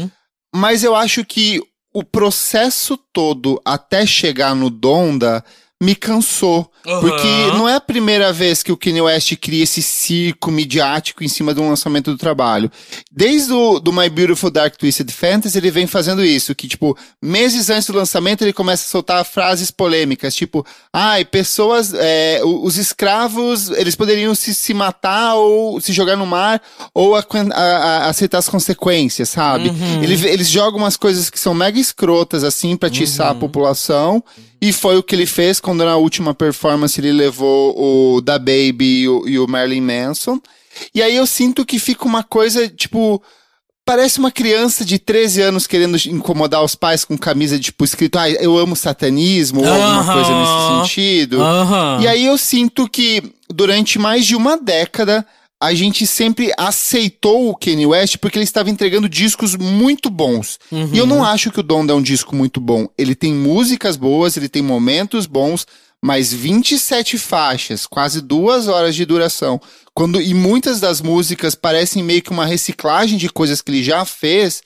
[0.54, 1.62] Mas eu acho que
[1.94, 5.44] o processo todo até chegar no Donda
[5.82, 6.70] me cansou.
[6.88, 7.02] Aham.
[7.02, 11.28] Porque não é a primeira vez que o Kanye West cria esse circo midiático em
[11.28, 12.72] cima de um lançamento do trabalho.
[13.12, 17.70] Desde o do My Beautiful Dark Twisted Fantasy, ele vem fazendo isso, que, tipo, meses
[17.70, 23.70] antes do lançamento, ele começa a soltar frases polêmicas, tipo, ai, pessoas, é, os escravos,
[23.72, 26.62] eles poderiam se, se matar ou se jogar no mar,
[26.94, 29.70] ou a- a- a- aceitar as consequências, sabe?
[30.04, 34.24] Ele- eles jogam umas coisas que são mega escrotas, assim, pra atiçar a população.
[34.62, 39.02] E foi o que ele fez quando na última performance ele levou o Da Baby
[39.02, 40.40] e o, e o Marilyn Manson.
[40.94, 43.22] E aí eu sinto que fica uma coisa, tipo,
[43.86, 48.30] parece uma criança de 13 anos querendo incomodar os pais com camisa, tipo, escrito, ah,
[48.30, 50.14] eu amo satanismo, ou alguma Aham.
[50.14, 51.42] coisa nesse sentido.
[51.42, 52.00] Aham.
[52.02, 55.26] E aí eu sinto que durante mais de uma década
[55.62, 60.58] a gente sempre aceitou o Kanye West porque ele estava entregando discos muito bons.
[60.94, 62.88] E eu não acho que o Donda é um disco muito bom.
[62.98, 65.68] Ele tem músicas boas, ele tem momentos bons,
[66.02, 69.60] mas 27 faixas, quase duas horas de duração.
[69.94, 74.06] Quando, e muitas das músicas parecem meio que uma reciclagem de coisas que ele já
[74.06, 74.62] fez.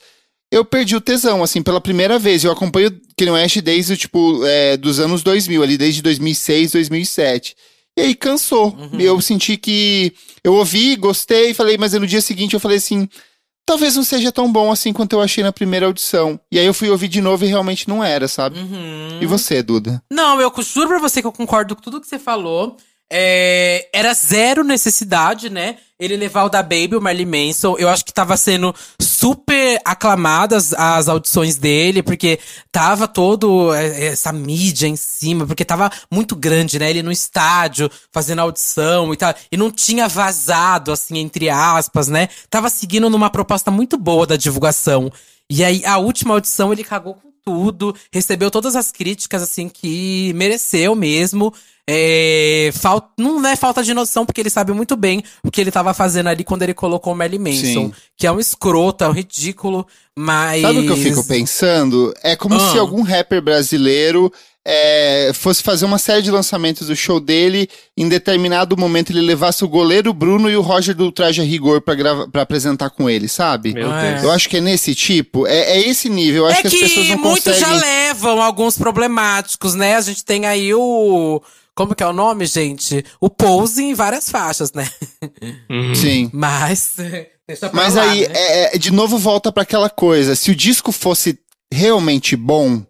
[0.48, 2.44] Eu perdi o tesão, assim, pela primeira vez.
[2.44, 7.56] Eu acompanho o Kanye West desde, tipo, é, dos anos 2000, ali, desde 2006, 2007.
[7.96, 8.76] E aí cansou.
[8.98, 10.12] Eu senti que.
[10.42, 13.08] Eu ouvi, gostei, falei, mas no dia seguinte eu falei assim.
[13.66, 16.38] Talvez não seja tão bom assim quanto eu achei na primeira audição.
[16.52, 18.58] E aí eu fui ouvir de novo e realmente não era, sabe?
[18.58, 19.20] Uhum.
[19.22, 20.02] E você, Duda?
[20.10, 22.76] Não, eu juro pra você que eu concordo com tudo que você falou.
[23.16, 25.76] É, era zero necessidade, né?
[26.00, 27.76] Ele levar o da Baby, o Marley Manson.
[27.78, 32.40] Eu acho que tava sendo super aclamadas as audições dele, porque
[32.72, 36.90] tava todo é, essa mídia em cima, porque tava muito grande, né?
[36.90, 39.32] Ele no estádio fazendo audição e tal.
[39.52, 42.28] E não tinha vazado, assim, entre aspas, né?
[42.50, 45.08] Tava seguindo numa proposta muito boa da divulgação.
[45.48, 50.32] E aí, a última audição, ele cagou com tudo, recebeu todas as críticas, assim, que
[50.34, 51.54] mereceu mesmo.
[51.88, 55.70] É, fal- não é falta de noção, porque ele sabe muito bem o que ele
[55.70, 57.62] tava fazendo ali quando ele colocou o Marilyn Manson.
[57.62, 57.92] Sim.
[58.16, 59.86] Que é um escroto, é um ridículo,
[60.18, 60.62] mas.
[60.62, 62.14] Sabe o que eu fico pensando?
[62.22, 62.70] É como Ah.
[62.72, 64.32] se algum rapper brasileiro
[64.66, 67.68] é, fosse fazer uma série de lançamentos do show dele.
[67.96, 71.82] Em determinado momento, ele levasse o goleiro Bruno e o Roger do Traje a Rigor
[71.82, 73.74] pra, grava- pra apresentar com ele, sabe?
[73.74, 74.12] Meu É.
[74.12, 74.22] Deus.
[74.24, 75.46] Eu acho que é nesse tipo.
[75.46, 76.44] É, é esse nível.
[76.44, 77.78] Eu acho É que, que, as pessoas não muitos conseguem.
[77.78, 79.96] já levam alguns problemáticos, né?
[79.96, 81.42] A gente tem aí o.
[81.74, 83.04] Como que é o nome, gente?
[83.20, 84.88] O Pose em várias faixas, né?
[85.94, 86.30] Sim.
[86.32, 86.94] Mas.
[87.72, 88.34] Mas lá, aí, né?
[88.34, 90.34] é, é, de novo, volta pra aquela coisa.
[90.34, 91.38] Se o disco fosse
[91.72, 92.82] realmente bom,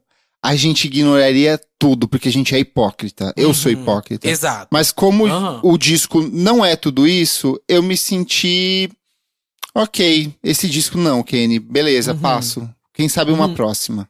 [0.42, 3.32] a gente ignoraria tudo, porque a gente é hipócrita.
[3.36, 4.28] Eu sou hipócrita.
[4.28, 4.68] Exato.
[4.70, 5.60] Mas como Aham.
[5.62, 8.90] o disco não é tudo isso, eu me senti.
[9.74, 11.58] Ok, esse disco não, Kenny.
[11.58, 12.18] Beleza, Uhum.
[12.20, 12.68] passo.
[12.92, 14.08] Quem sabe uma próxima.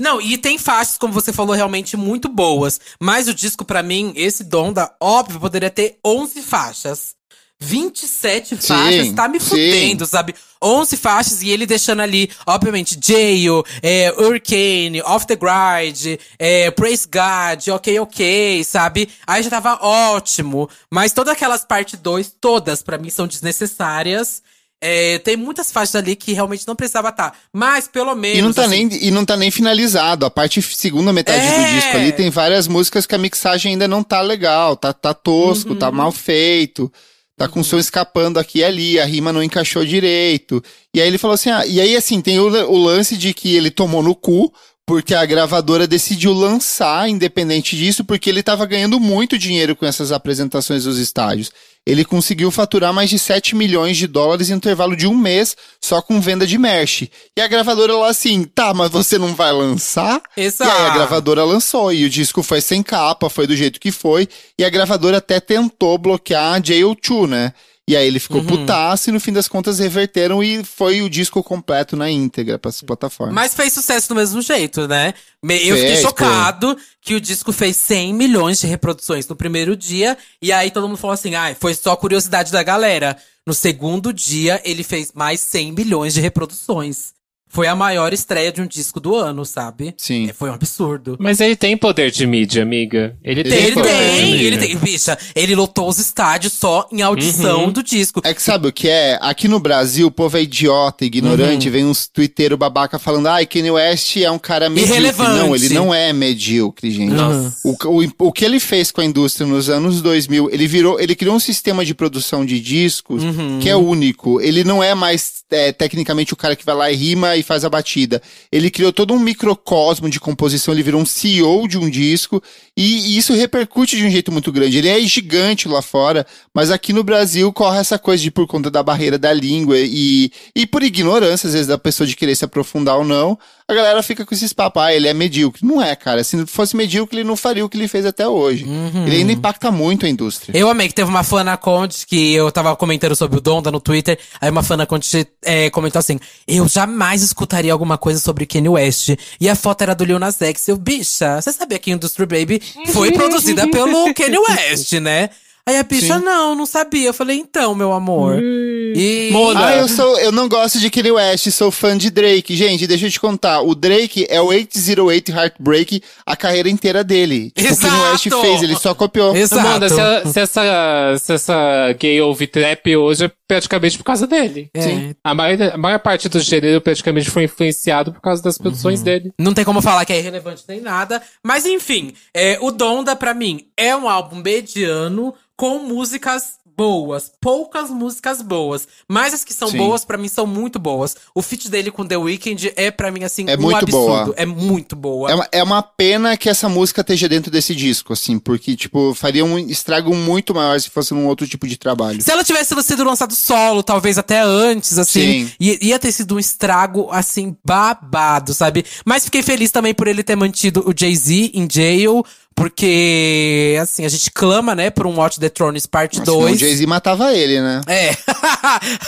[0.00, 2.80] Não, e tem faixas, como você falou, realmente muito boas.
[2.98, 7.14] Mas o disco, pra mim, esse Donda, óbvio, poderia ter 11 faixas.
[7.60, 9.46] 27 Sim, faixas, tá me sim.
[9.48, 10.34] fudendo, sabe?
[10.62, 17.06] 11 faixas e ele deixando ali, obviamente, Jail, é, Hurricane, Off the Grid, é, Praise
[17.06, 19.08] God, Ok Ok, sabe?
[19.26, 20.68] Aí já tava ótimo.
[20.90, 24.42] Mas todas aquelas parte 2, todas, pra mim, são desnecessárias.
[24.86, 27.34] É, tem muitas faixas ali que realmente não precisava estar.
[27.50, 28.38] Mas, pelo menos.
[28.38, 30.26] E não, tá assim, nem, e não tá nem finalizado.
[30.26, 31.58] A parte segunda metade É.
[31.68, 34.76] do disco ali tem várias músicas que a mixagem ainda não tá legal.
[34.76, 35.78] Tá, tá tosco, Uhum.
[35.78, 36.92] tá mal feito.
[37.36, 40.62] Tá com som escapando aqui e ali, a rima não encaixou direito.
[40.94, 43.56] E aí ele falou assim: ah, e aí assim, tem o, o lance de que
[43.56, 44.52] ele tomou no cu,
[44.86, 50.12] porque a gravadora decidiu lançar, independente disso, porque ele tava ganhando muito dinheiro com essas
[50.12, 51.50] apresentações dos estádios.
[51.86, 56.00] Ele conseguiu faturar mais de 7 milhões de dólares em intervalo de um mês só
[56.00, 57.10] com venda de merch.
[57.36, 60.20] E a gravadora lá assim, tá, mas você não vai lançar?
[60.36, 60.70] Exato.
[60.70, 63.90] E aí a gravadora lançou, e o disco foi sem capa, foi do jeito que
[63.90, 67.52] foi, e a gravadora até tentou bloquear a JO2, né?
[67.86, 68.46] E aí ele ficou Uhum.
[68.46, 72.70] putaço e no fim das contas reverteram e foi o disco completo na íntegra para
[72.70, 73.34] as plataformas.
[73.34, 75.12] Mas fez sucesso do mesmo jeito, né?
[75.42, 80.16] Eu fiquei Fez, chocado que o disco fez 100 milhões de reproduções no primeiro dia.
[80.40, 83.16] E aí todo mundo falou assim: ah, foi só curiosidade da galera.
[83.46, 87.13] No segundo dia, ele fez mais 100 milhões de reproduções.
[87.54, 89.94] Foi a maior estreia de um disco do ano, sabe?
[89.96, 90.28] Sim.
[90.28, 91.16] É, foi um absurdo.
[91.20, 93.16] Mas ele tem poder de mídia, amiga.
[93.22, 94.76] Ele tem, Tem, Ele tem, ele tem.
[94.76, 97.70] Bicha, ele lotou os estádios só em audição Uhum.
[97.70, 98.20] do disco.
[98.24, 99.16] É que sabe o que é?
[99.22, 103.70] Aqui no Brasil, o povo é idiota, ignorante, vem uns twitteiros babaca falando, ai, Kanye
[103.70, 104.92] West é um cara medíocre.
[104.96, 105.30] Irrelevante.
[105.38, 107.12] Não, ele não é medíocre, gente.
[107.12, 107.56] Nossa.
[107.64, 111.14] O, o, o que ele fez com a indústria nos anos 2000, ele virou, ele
[111.14, 113.22] criou um sistema de produção de discos
[113.62, 114.40] que é único.
[114.40, 117.64] Ele não é mais é, tecnicamente o cara que vai lá e rima e faz
[117.64, 118.20] a batida.
[118.50, 122.42] Ele criou todo um microcosmo de composição, ele virou um CEO de um disco
[122.76, 124.78] e, e isso repercute de um jeito muito grande.
[124.78, 128.70] Ele é gigante lá fora, mas aqui no Brasil corre essa coisa de por conta
[128.70, 132.44] da barreira da língua e, e por ignorância, às vezes, da pessoa de querer se
[132.44, 135.66] aprofundar ou não, a galera fica com esses papos, ah, ele é medíocre.
[135.66, 136.22] Não é, cara.
[136.22, 138.66] Se fosse medíocre, ele não faria o que ele fez até hoje.
[139.06, 140.56] Ele ainda impacta muito a indústria.
[140.56, 143.70] Eu amei que teve uma fã na Conde que eu tava comentando sobre o Donda
[143.70, 144.18] no Twitter.
[144.38, 145.08] Aí uma fã na Conde
[145.42, 149.16] é, comentou assim: Eu jamais escutaria alguma coisa sobre Kanye West.
[149.40, 150.68] E a foto era do Lil Nas X.
[150.68, 155.28] Eu, bicha, você sabia que Industry Baby foi produzida pelo Kanye West, né?
[155.66, 156.24] Aí a bicha, Sim.
[156.24, 157.06] não, não sabia.
[157.08, 158.38] Eu falei, então, meu amor.
[158.42, 159.30] E.
[159.32, 159.66] Mona.
[159.66, 162.54] Ah, eu, sou, eu não gosto de Kanye West, sou fã de Drake.
[162.54, 163.62] Gente, deixa eu te contar.
[163.62, 167.50] O Drake é o 808 Heartbreak a carreira inteira dele.
[167.56, 168.42] Tipo, o Kanye West Exato!
[168.42, 169.34] fez, ele só copiou.
[169.34, 169.66] Exato.
[169.66, 174.68] Amanda, se, se essa, se essa gay ouve trap hoje é praticamente por causa dele.
[174.74, 174.80] É.
[174.82, 175.14] Sim.
[175.24, 179.04] A maior, a maior parte do gênero praticamente foi influenciado por causa das produções Uhum.
[179.04, 179.32] dele.
[179.38, 181.22] Não tem como falar que é irrelevante nem nada.
[181.42, 187.30] Mas enfim, é, o Donda, pra mim, é um álbum mediano com músicas boas.
[187.40, 188.88] Poucas músicas boas.
[189.08, 189.78] Mas as que são Sim.
[189.78, 191.16] boas, pra mim, são muito boas.
[191.34, 194.24] O feat dele com The Weeknd é, pra mim, assim, É um muito absurdo.
[194.24, 194.34] boa.
[194.36, 195.30] É muito boa.
[195.30, 199.14] É uma, é uma pena que essa música esteja dentro desse disco, assim, porque, tipo,
[199.14, 202.20] faria um estrago muito maior se fosse num outro tipo de trabalho.
[202.20, 205.52] Se ela tivesse sido lançado solo, talvez até antes, assim, Sim.
[205.60, 208.84] ia, ia ter sido um estrago, assim, babado, sabe?
[209.04, 214.08] Mas fiquei feliz também por ele ter mantido o Jay-Z em jail, porque, assim, a
[214.08, 216.58] gente clama, né, por um Watch the Thrones parte Senão o 2.
[216.58, 217.80] Jay-Z matava ele, né?
[217.86, 218.16] É.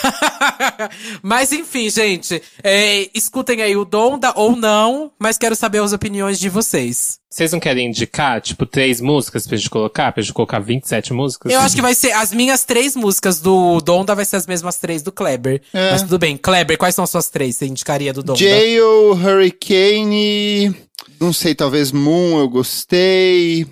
[1.22, 6.38] mas enfim, gente, é, escutem aí o Donda ou não, mas quero saber as opiniões
[6.38, 7.18] de vocês.
[7.36, 10.10] Vocês não querem indicar, tipo, três músicas pra gente colocar?
[10.10, 11.52] Pra gente colocar 27 músicas?
[11.52, 12.12] Eu acho que vai ser.
[12.12, 15.60] As minhas três músicas do Donda vai ser as mesmas três do Kleber.
[15.70, 15.90] É.
[15.90, 16.38] Mas tudo bem.
[16.38, 17.56] Kleber, quais são as suas três?
[17.56, 18.38] Você indicaria do Donda?
[18.38, 20.74] Jail, Hurricane,
[21.20, 23.66] não sei, talvez Moon eu gostei,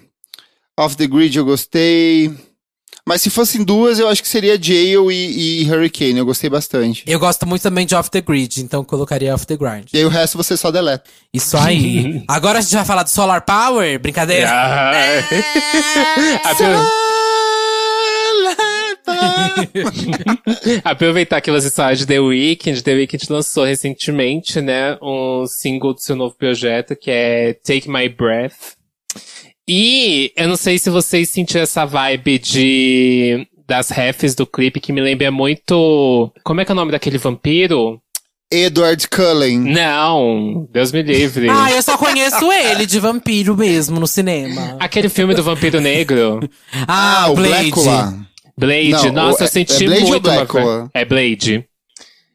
[0.79, 2.35] Off the Grid eu gostei.
[3.07, 7.05] Mas se fossem duas, eu acho que seria Jail e, e Hurricane, eu gostei bastante.
[7.07, 9.89] Eu gosto muito também de Off the Grid, então eu colocaria Off the Grind.
[9.93, 11.05] E aí o resto você só deleta.
[11.33, 12.25] Isso aí.
[12.29, 13.99] Agora a gente vai falar do Solar Power?
[13.99, 14.49] Brincadeira?
[14.51, 14.93] Ah.
[16.51, 17.05] Apro-
[20.85, 26.01] Aproveitar que você fala de The Weeknd, The Weeknd lançou recentemente, né, um single do
[26.01, 28.55] seu novo projeto, que é Take My Breath.
[29.69, 34.93] E eu não sei se vocês sentiram essa vibe de das refs do clipe que
[34.93, 36.31] me lembra muito.
[36.43, 38.01] Como é que é o nome daquele vampiro?
[38.53, 39.59] Edward Cullen.
[39.59, 41.49] Não, Deus me livre.
[41.49, 44.77] Ah, eu só conheço ele de vampiro mesmo no cinema.
[44.79, 46.41] Aquele filme do vampiro negro.
[46.87, 47.71] Ah, o Blade.
[47.71, 48.15] Blackula.
[48.57, 51.65] Blade, Não, nossa, o- eu senti é Blade ou muito uma É Blade.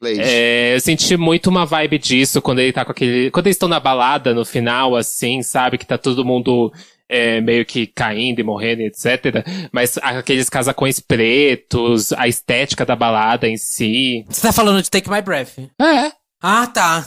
[0.00, 0.20] Blade.
[0.20, 3.30] É, eu senti muito uma vibe disso quando ele tá com aquele.
[3.30, 5.78] Quando eles estão na balada no final, assim, sabe?
[5.78, 6.72] Que tá todo mundo
[7.10, 9.44] é, meio que caindo e morrendo, etc.
[9.72, 14.24] Mas aqueles casacões pretos, a estética da balada em si.
[14.28, 15.58] Você tá falando de Take My Breath?
[15.80, 16.19] É.
[16.42, 17.04] Ah, tá.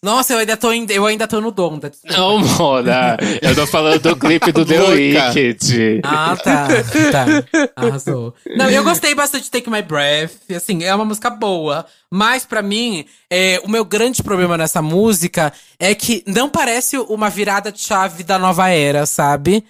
[0.00, 1.90] Nossa, eu ainda tô, em- eu ainda tô no Donda.
[2.04, 3.16] Não, Mona.
[3.42, 4.80] Eu tô falando do clipe do The.
[4.80, 6.00] Wicked.
[6.04, 6.68] Ah, tá.
[7.10, 7.26] Tá.
[7.74, 8.32] Arrasou.
[8.56, 10.32] Não, eu gostei bastante de Take My Breath.
[10.54, 11.84] Assim, é uma música boa.
[12.08, 17.28] Mas, pra mim, é, o meu grande problema nessa música é que não parece uma
[17.28, 19.64] virada de chave da nova era, sabe?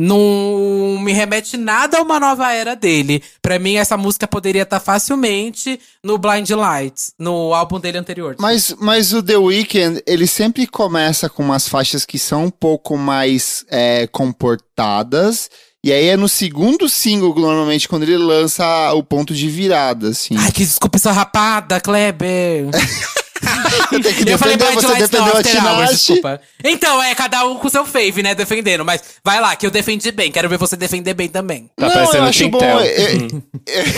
[0.00, 3.20] Não me remete nada a uma nova era dele.
[3.42, 8.36] Pra mim, essa música poderia estar facilmente no Blind Lights, no álbum dele anterior.
[8.38, 12.96] Mas, mas o The Weeknd, ele sempre começa com umas faixas que são um pouco
[12.96, 15.50] mais é, comportadas.
[15.82, 20.36] E aí é no segundo single, normalmente, quando ele lança o ponto de virada, assim.
[20.36, 22.66] Ai, que desculpa essa rapada, Kleber.
[24.26, 26.40] Eu falei você Lights não, defendeu a After Hours, desculpa.
[26.62, 28.34] Então, é cada um com seu fave, né?
[28.34, 28.84] Defendendo.
[28.84, 30.30] Mas vai lá, que eu defendi bem.
[30.30, 31.70] Quero ver você defender bem também.
[31.76, 32.60] Tá não, parecendo eu acho bom.
[32.62, 32.86] É-
[33.66, 33.88] é-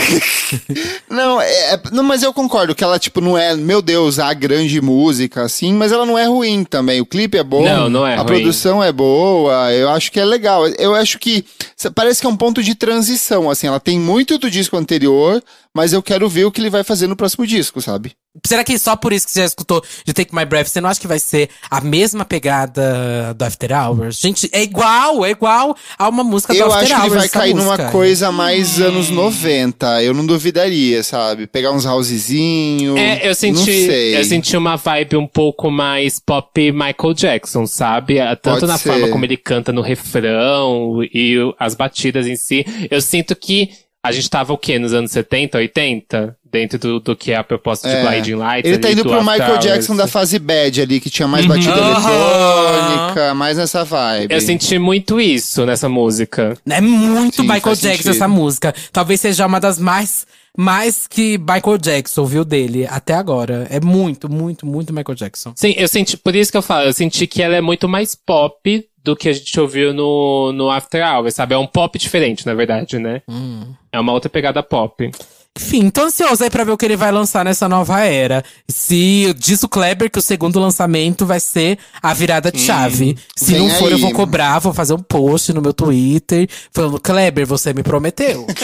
[1.09, 4.33] não, é- é- não, mas eu concordo que ela, tipo, não é, meu Deus, a
[4.33, 7.01] grande música, assim, mas ela não é ruim também.
[7.01, 7.63] O clipe é bom.
[7.63, 8.25] Não, não é A ruim.
[8.27, 9.71] produção é boa.
[9.71, 10.67] Eu acho que é legal.
[10.67, 11.45] Eu acho que
[11.95, 13.67] parece que é um ponto de transição, assim.
[13.67, 15.43] Ela tem muito do disco anterior,
[15.75, 18.13] mas eu quero ver o que ele vai fazer no próximo disco, sabe?
[18.47, 20.89] Será que só por isso que você já escutou de Take My Breath, você não
[20.89, 24.19] acha que vai ser a mesma pegada do After Hours?
[24.19, 27.13] Gente, é igual, é igual a uma música do Eu After acho que ele Hours.
[27.15, 27.77] vai cair música.
[27.77, 30.01] numa coisa mais anos 90.
[30.03, 31.45] Eu não duvidaria, sabe?
[31.45, 32.97] Pegar uns housezinho.
[32.97, 34.17] É, eu Não senti, sei.
[34.17, 38.19] eu senti uma vibe um pouco mais pop Michael Jackson, sabe?
[38.19, 38.89] Ah, Tanto Pode na ser.
[38.91, 42.65] forma como ele canta no refrão e as batidas em si.
[42.89, 43.69] Eu sinto que
[44.03, 44.79] a gente tava o quê?
[44.79, 46.37] Nos anos 70, 80?
[46.51, 48.01] Dentro do, do que é a proposta de É.
[48.05, 48.69] Blinding Lights.
[48.69, 49.63] Ele tá ali, indo do pro Michael Hours.
[49.65, 52.11] Jackson da fase bad ali, que tinha mais batida Aham.
[52.11, 54.33] eletrônica, mais nessa vibe.
[54.33, 56.57] Eu senti muito isso nessa música.
[56.69, 58.09] É muito Sim, Michael Jackson sentido.
[58.09, 58.75] essa música.
[58.91, 60.25] Talvez seja uma das mais.
[60.57, 63.65] Mais que Michael Jackson, viu, dele, até agora.
[63.69, 65.53] É muito, muito, muito Michael Jackson.
[65.55, 68.15] Sim, eu senti, por isso que eu falo, eu senti que ela é muito mais
[68.15, 71.53] pop do que a gente ouviu no, no After Hours, sabe?
[71.55, 73.21] É um pop diferente, na verdade, né?
[73.29, 73.63] Hum.
[73.93, 75.09] É uma outra pegada pop.
[75.57, 78.43] Enfim, tô ansioso aí pra ver o que ele vai lançar nessa nova era.
[78.69, 83.17] Se diz o Kleber que o segundo lançamento vai ser a virada de chave.
[83.35, 84.01] Se vem não for, eu aí.
[84.01, 88.47] vou cobrar, vou fazer um post no meu Twitter falando: Kleber, você me prometeu.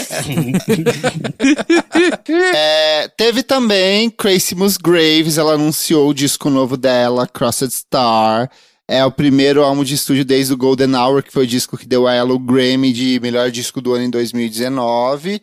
[2.53, 8.49] É, teve também Crazy Graves, ela anunciou o disco novo dela, Crossed Star.
[8.87, 11.85] É o primeiro álbum de estúdio desde o Golden Hour, que foi o disco que
[11.85, 15.41] deu a ela o Grammy de melhor disco do ano em 2019.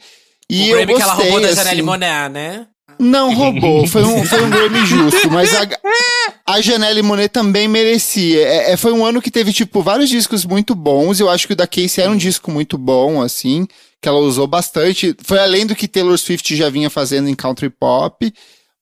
[0.55, 1.83] E o eu Grammy que ela roubou da gostei, Janelle assim.
[1.83, 2.67] Monáe, né?
[2.99, 5.67] Não roubou, foi um, foi um Grammy justo, mas a,
[6.47, 8.47] a Janelle Monet também merecia.
[8.47, 11.19] É, é, foi um ano que teve, tipo, vários discos muito bons.
[11.19, 13.67] Eu acho que o da Casey era um disco muito bom, assim,
[14.01, 15.15] que ela usou bastante.
[15.25, 18.33] Foi além do que Taylor Swift já vinha fazendo em country pop.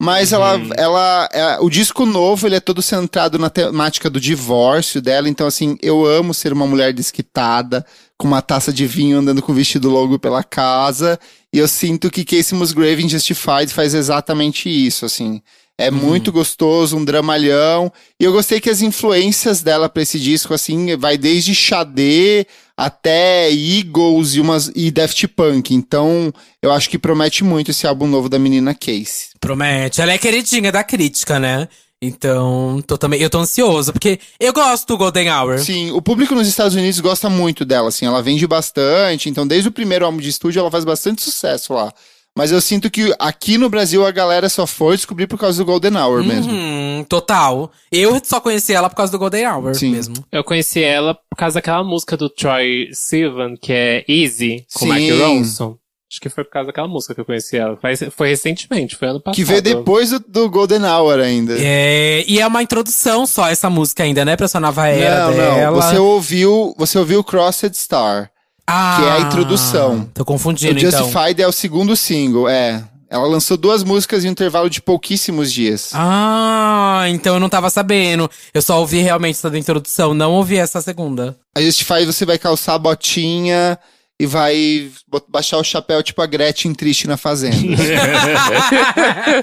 [0.00, 5.00] Mas ela, ela, é, o disco novo, ele é todo centrado na temática do divórcio
[5.00, 5.28] dela.
[5.28, 7.86] Então, assim, eu amo ser uma mulher desquitada,
[8.18, 11.20] com uma taça de vinho, andando com o vestido longo pela casa.
[11.52, 15.42] E eu sinto que Casey Musgrave em Justified faz exatamente isso, assim.
[15.78, 17.92] É muito gostoso, um dramalhão.
[18.20, 22.46] E eu gostei que as influências dela pra esse disco, assim, vai desde Xadê
[22.76, 25.74] até Eagles e, umas, e Daft Punk.
[25.74, 26.32] Então,
[26.62, 29.28] eu acho que promete muito esse álbum novo da menina Casey.
[29.40, 30.00] Promete.
[30.00, 31.68] Ela é queridinha da crítica, né?
[32.04, 35.58] Então, tô também, eu tô ansioso, porque eu gosto do Golden Hour.
[35.60, 39.68] Sim, o público nos Estados Unidos gosta muito dela, assim, ela vende bastante, então desde
[39.68, 41.92] o primeiro álbum de estúdio ela faz bastante sucesso lá.
[42.36, 45.66] Mas eu sinto que aqui no Brasil a galera só foi descobrir por causa do
[45.66, 46.50] Golden Hour mesmo.
[46.50, 47.70] Uhum, total.
[47.90, 49.90] Eu só conheci ela por causa do Golden Hour Sim.
[49.90, 50.14] mesmo.
[50.32, 54.92] Eu conheci ela por causa daquela música do Troy Sivan, que é Easy, com Sim.
[54.92, 55.76] Mike Ronson.
[56.12, 57.74] Acho que foi por causa daquela música que eu conheci ela.
[57.78, 59.34] Faz- Foi recentemente, foi ano passado.
[59.34, 61.54] Que veio depois do, do Golden Hour ainda.
[61.58, 64.36] É, e é uma introdução só essa música ainda, né?
[64.36, 65.70] Pra essa nova era não, dela.
[65.70, 65.74] não.
[65.80, 68.30] Você ouviu, você ouviu Crossed Star.
[68.66, 70.06] ah, que é a introdução.
[70.12, 70.90] Tô O confundindo, então.
[70.90, 72.84] Justified é o segundo single, é.
[73.08, 75.92] Ela lançou duas músicas em um intervalo de pouquíssimos dias.
[75.94, 78.30] Ah, então eu não tava sabendo.
[78.52, 81.36] Eu só ouvi realmente essa da introdução, não ouvi essa segunda.
[81.56, 83.78] A Justified você vai calçar a botinha
[84.20, 84.88] e vai
[85.28, 87.56] baixar o chapéu tipo a Gretchen triste na fazenda.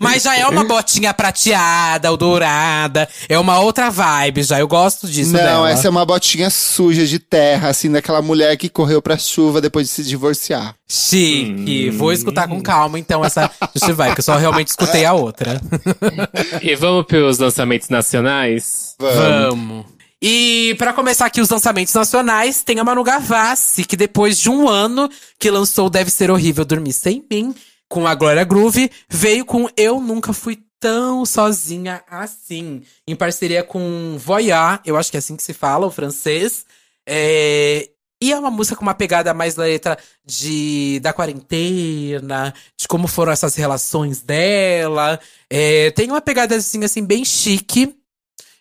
[0.00, 3.08] Mas já é uma botinha prateada ou dourada.
[3.28, 4.58] É uma outra vibe já.
[4.58, 5.70] Eu gosto disso Não, dela.
[5.70, 9.86] essa é uma botinha suja de terra, assim, daquela mulher que correu pra chuva depois
[9.86, 10.74] de se divorciar.
[10.88, 11.90] Chique.
[11.90, 15.60] Vou escutar com calma, então, essa Justified, porque eu só realmente escutei a outra.
[16.60, 18.94] E vamos pros lançamentos nacionais?
[18.98, 19.86] Vamos.
[20.24, 24.68] E pra começar aqui os lançamentos nacionais, tem a Manu Gavassi, que depois de um
[24.68, 27.52] ano que lançou Deve Ser Horrível Dormir Sem Mim,
[27.88, 34.16] com a Glória Groove, veio com Eu Nunca Fui Tão Sozinha Assim, em parceria com
[34.16, 36.64] Voyar, eu acho que é assim que se fala, o francês.
[37.04, 37.88] É,
[38.20, 43.32] E é uma música com uma pegada mais letra de, da quarentena, de como foram
[43.32, 45.18] essas relações dela.
[45.50, 47.92] É, tem uma pegada assim, assim, bem chique.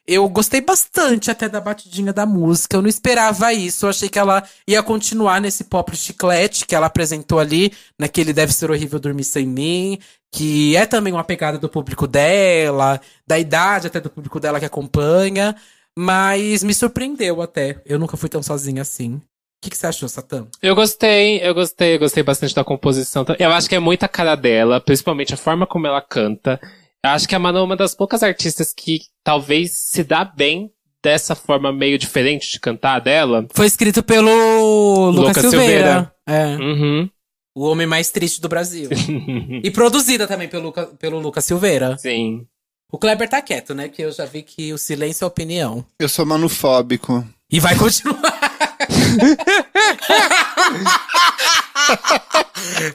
[0.07, 2.75] Eu gostei bastante até da batidinha da música.
[2.75, 3.85] Eu não esperava isso.
[3.85, 8.51] Eu achei que ela ia continuar nesse pop chiclete que ela apresentou ali, naquele Deve
[8.51, 9.99] Ser Horrível Dormir Sem Mim,
[10.33, 14.65] que é também uma pegada do público dela, da idade até do público dela que
[14.65, 15.55] acompanha.
[15.97, 17.81] Mas me surpreendeu até.
[17.85, 19.15] Eu nunca fui tão sozinha assim.
[19.15, 19.21] O
[19.63, 20.47] que, que você achou, Satã?
[20.59, 23.23] Eu gostei, eu gostei, eu gostei bastante da composição.
[23.37, 26.59] Eu acho que é muita cara dela, principalmente a forma como ela canta.
[27.03, 30.71] Eu acho que a Manu é uma das poucas artistas que talvez se dá bem
[31.03, 33.47] dessa forma meio diferente de cantar dela.
[33.53, 36.13] Foi escrito pelo Lucas, Lucas Silveira.
[36.27, 36.55] É.
[36.57, 37.09] Uhum.
[37.55, 38.89] O homem mais triste do Brasil.
[39.63, 41.97] e produzida também pelo, Luca- pelo Lucas Silveira.
[41.97, 42.45] Sim.
[42.91, 43.89] O Kleber tá quieto, né?
[43.89, 45.83] Que eu já vi que o silêncio é opinião.
[45.99, 47.25] Eu sou manufóbico.
[47.51, 48.50] E vai continuar.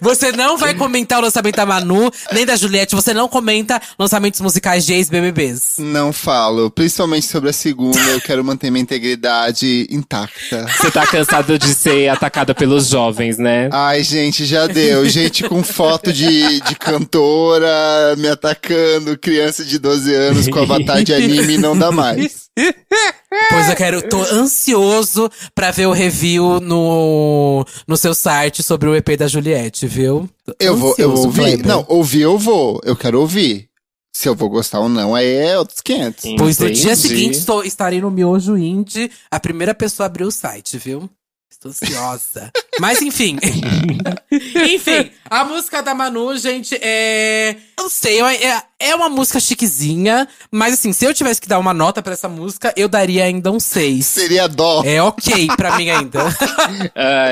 [0.00, 2.94] Você não vai comentar o lançamento da Manu, nem da Juliette.
[2.94, 5.76] Você não comenta lançamentos musicais de ex-BBBs.
[5.78, 10.66] Não falo, principalmente sobre a segunda, eu quero manter minha integridade intacta.
[10.76, 13.68] Você tá cansado de ser atacada pelos jovens, né?
[13.72, 15.08] Ai, gente, já deu.
[15.08, 21.12] Gente com foto de, de cantora me atacando, criança de 12 anos com avatar de
[21.12, 22.45] anime, não dá mais.
[23.50, 28.94] Pois eu quero, tô ansioso pra ver o review no, no seu site sobre o
[28.94, 30.28] EP da Juliette, viu?
[30.58, 31.42] Eu vou, eu vou ansioso, ouvir.
[31.42, 31.66] Kleber.
[31.66, 32.80] Não, ouvir eu vou.
[32.84, 33.68] Eu quero ouvir.
[34.16, 36.36] Se eu vou gostar ou não, aí é outros 500.
[36.38, 40.30] Pois no dia seguinte estou, estarei no Miojo Indie, a primeira pessoa a abrir o
[40.30, 41.10] site, viu?
[41.50, 42.50] Estou ansiosa.
[42.80, 43.38] Mas enfim.
[44.30, 47.56] enfim, a música da Manu, gente, é.
[47.78, 50.28] Eu não sei, é, é uma música chiquezinha.
[50.50, 53.50] Mas assim, se eu tivesse que dar uma nota pra essa música, eu daria ainda
[53.50, 54.04] um 6.
[54.04, 54.82] Seria dó.
[54.84, 56.26] É ok pra mim ainda.
[56.26, 56.30] Uh,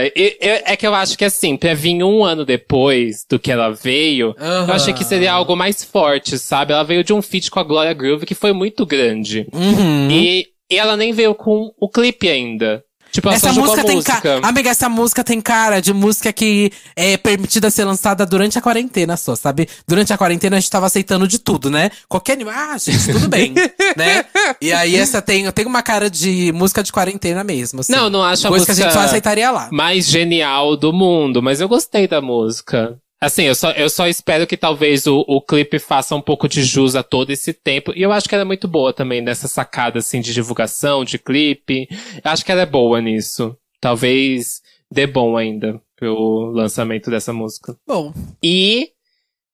[0.17, 3.51] e- eu- é que eu acho que assim, pra vir um ano depois do que
[3.51, 4.69] ela veio, Aham.
[4.69, 6.73] eu achei que seria algo mais forte, sabe?
[6.73, 9.47] Ela veio de um feat com a Gloria Groove que foi muito grande.
[9.53, 10.09] Uhum.
[10.11, 12.83] E, e ela nem veio com o clipe ainda.
[13.15, 14.21] Tipo, Essa música a tem música.
[14.21, 14.41] cara.
[14.45, 19.17] Amiga, essa música tem cara de música que é permitida ser lançada durante a quarentena
[19.17, 19.69] só, sabe?
[19.87, 21.93] Durante a quarentena a gente tava aceitando de tudo, né?
[22.09, 22.37] Qualquer.
[22.49, 23.55] Ah, gente, tudo bem,
[23.97, 24.25] né?
[24.61, 27.81] E aí essa tem, tem uma cara de música de quarentena mesmo.
[27.83, 27.93] Assim.
[27.93, 29.69] Não, não acho a Coisa que a gente música só aceitaria lá.
[29.71, 32.99] mais genial do mundo, mas eu gostei da música.
[33.25, 36.63] Assim, eu só, eu só espero que talvez o, o clipe faça um pouco de
[36.63, 37.91] jus a todo esse tempo.
[37.97, 41.19] E eu acho que ela é muito boa também nessa sacada, assim, de divulgação, de
[41.19, 41.89] clipe.
[42.23, 43.57] Eu acho que ela é boa nisso.
[43.81, 44.61] Talvez
[44.91, 47.75] dê bom ainda pro lançamento dessa música.
[47.87, 48.13] Bom,
[48.43, 48.91] E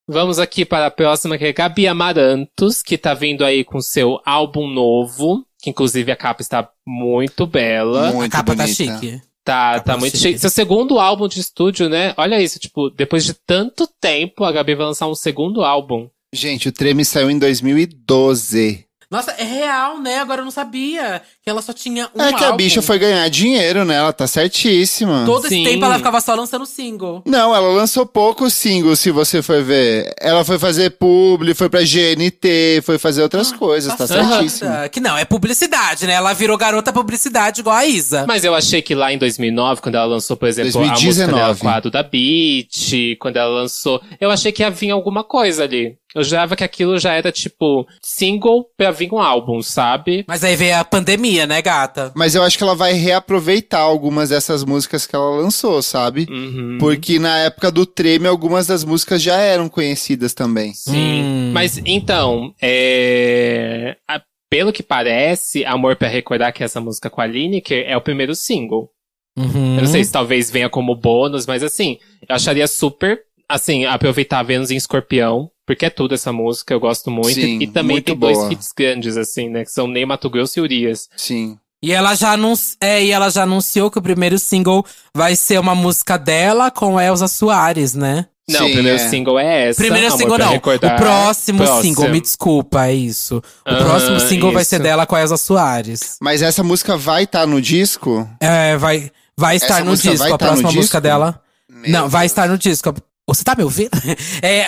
[0.06, 4.20] vamos aqui para a próxima, que é Gabi Amarantos, que tá vindo aí com seu
[4.26, 5.46] álbum novo.
[5.62, 8.10] Que inclusive a capa está muito bela.
[8.12, 8.98] Muito a capa tá bonita.
[8.98, 9.29] chique.
[9.50, 10.28] Tá, Capa tá muito chique.
[10.28, 10.38] chique.
[10.38, 12.14] Seu segundo álbum de estúdio, né?
[12.16, 16.08] Olha isso, tipo, depois de tanto tempo, a Gabi vai lançar um segundo álbum.
[16.32, 18.86] Gente, o Treme saiu em 2012.
[19.10, 20.18] Nossa, é real, né?
[20.18, 21.20] Agora eu não sabia
[21.50, 22.56] ela só tinha um é que a álbum.
[22.56, 23.96] bicha foi ganhar dinheiro, né?
[23.96, 25.24] Ela tá certíssima.
[25.26, 25.64] Todo esse Sim.
[25.64, 27.22] tempo ela ficava só lançando single.
[27.26, 30.14] Não, ela lançou poucos singles, se você for ver.
[30.20, 34.28] Ela foi fazer publi, foi pra GNT, foi fazer outras coisas, tá Passada.
[34.28, 34.88] certíssima.
[34.88, 36.14] Que não, é publicidade, né?
[36.14, 38.24] Ela virou garota publicidade igual a Isa.
[38.26, 41.60] Mas eu achei que lá em 2009, quando ela lançou, por exemplo, a música 2019.
[41.60, 45.98] dela a da Beat, quando ela lançou, eu achei que ia vir alguma coisa ali.
[46.14, 50.24] Eu jurava que aquilo já era, tipo, single pra vir um álbum, sabe?
[50.26, 52.12] Mas aí veio a pandemia, né, gata?
[52.14, 56.26] Mas eu acho que ela vai reaproveitar algumas dessas músicas que ela lançou, sabe?
[56.30, 56.78] Uhum.
[56.78, 60.72] Porque na época do Treme, algumas das músicas já eram conhecidas também.
[60.74, 61.22] Sim.
[61.22, 61.50] Hum.
[61.52, 63.96] Mas então, é...
[64.08, 67.96] a- pelo que parece, Amor pra Recordar, que é essa música com a Lineker, é
[67.96, 68.90] o primeiro single.
[69.38, 69.76] Uhum.
[69.76, 74.42] Eu não sei se talvez venha como bônus, mas assim, eu acharia super, assim, aproveitar
[74.42, 77.32] Vênus em Escorpião, porque é tudo essa música, eu gosto muito.
[77.32, 78.52] Sim, e também muito tem dois boa.
[78.52, 81.08] hits grandes, assim, né, que são Ney Mato Grosso e Urias.
[81.16, 81.56] Sim.
[81.80, 82.76] E ela já anunci...
[82.80, 87.00] é, e ela já anunciou que o primeiro single vai ser uma música dela com
[87.00, 88.26] Elza Soares, né?
[88.50, 89.08] Não, Sim, o primeiro é.
[89.08, 89.80] single é essa.
[89.80, 90.50] Primeiro Amor single não.
[90.50, 90.94] Recordar.
[90.94, 91.82] O próximo, Próximo.
[91.82, 93.40] single, me desculpa, é isso.
[93.64, 94.70] O Aham, próximo single vai isso.
[94.70, 96.16] ser dela com a Elza Soares.
[96.20, 98.28] Mas essa música vai estar no disco?
[98.40, 101.00] É, vai, vai estar Essa no disco, vai a tá próxima música disco?
[101.00, 101.40] dela.
[101.70, 102.32] Meu não, vai Deus.
[102.32, 102.92] estar no disco.
[103.34, 103.90] Você tá me ouvindo?
[104.42, 104.66] É,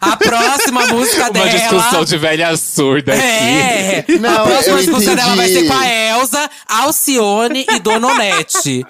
[0.00, 1.48] a próxima música Uma dela.
[1.48, 3.22] discussão de velha surda aqui.
[3.22, 5.68] É, Não, a próxima eu música dela vai ser entendi.
[5.68, 8.84] com a Elza, Alcione e Dona Onete.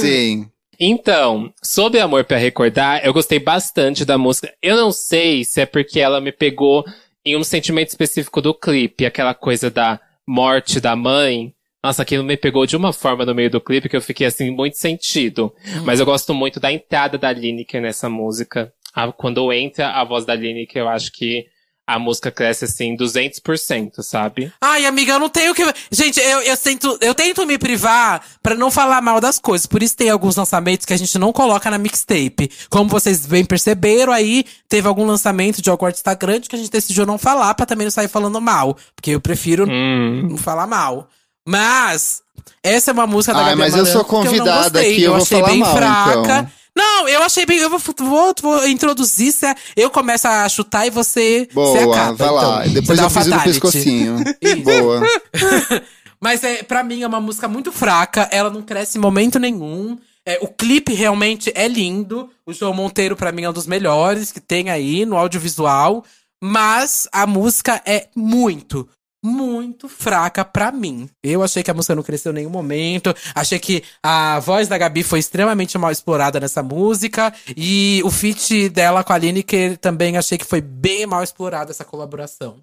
[0.00, 0.48] Sim.
[0.78, 4.52] Então, sobre Amor pra Recordar, eu gostei bastante da música.
[4.62, 6.84] Eu não sei se é porque ela me pegou
[7.24, 11.52] em um sentimento específico do clipe, aquela coisa da morte da mãe.
[11.82, 14.50] Nossa, aquilo me pegou de uma forma no meio do clipe que eu fiquei assim,
[14.50, 15.52] muito sentido.
[15.84, 18.72] Mas eu gosto muito da entrada da Lineker nessa música.
[18.94, 21.46] A- quando entra a voz da Lineker, eu acho que
[21.86, 24.52] a música cresce assim 200%, sabe?
[24.60, 25.62] Ai, amiga, eu não tenho que.
[25.90, 29.66] Gente, eu, eu, tento, eu tento me privar pra não falar mal das coisas.
[29.66, 32.50] Por isso tem alguns lançamentos que a gente não coloca na mixtape.
[32.68, 36.70] Como vocês bem perceberam, aí teve algum lançamento de algum artista grande que a gente
[36.70, 38.76] decidiu não falar pra também não sair falando mal.
[38.94, 40.28] Porque eu prefiro Hum.
[40.30, 41.08] não falar mal.
[41.50, 42.22] Mas,
[42.62, 45.02] essa é uma música da Ah, Gabi mas eu sou Amaranto que eu convidada aqui,
[45.02, 46.20] eu vou achei falar bem mal, fraca.
[46.20, 46.50] então.
[46.76, 47.58] Não, eu achei bem.
[47.58, 49.32] Eu vou, vou, vou introduzir.
[49.32, 51.48] se- Eu começo a chutar e você.
[51.52, 52.60] você Boa, acaba, vai lá.
[52.62, 52.74] então.
[52.74, 53.48] Depois eu o fiz fatality.
[53.60, 54.16] pescocinho.
[54.64, 55.00] Boa.
[56.22, 59.98] Mas é, para mim é uma música muito fraca, ela não cresce em momento nenhum.
[60.24, 62.28] É, o clipe realmente é lindo.
[62.46, 66.04] O João Monteiro, pra mim, é um dos melhores que tem aí no audiovisual.
[66.42, 68.88] Mas a música é muito,
[69.22, 71.08] muito fraca pra mim.
[71.22, 73.14] Eu achei que a música não cresceu em nenhum momento.
[73.34, 77.32] Achei que a voz da Gabi foi extremamente mal explorada nessa música.
[77.56, 81.84] E o feat dela com a Lineker também achei que foi bem mal explorada essa
[81.84, 82.56] colaboração.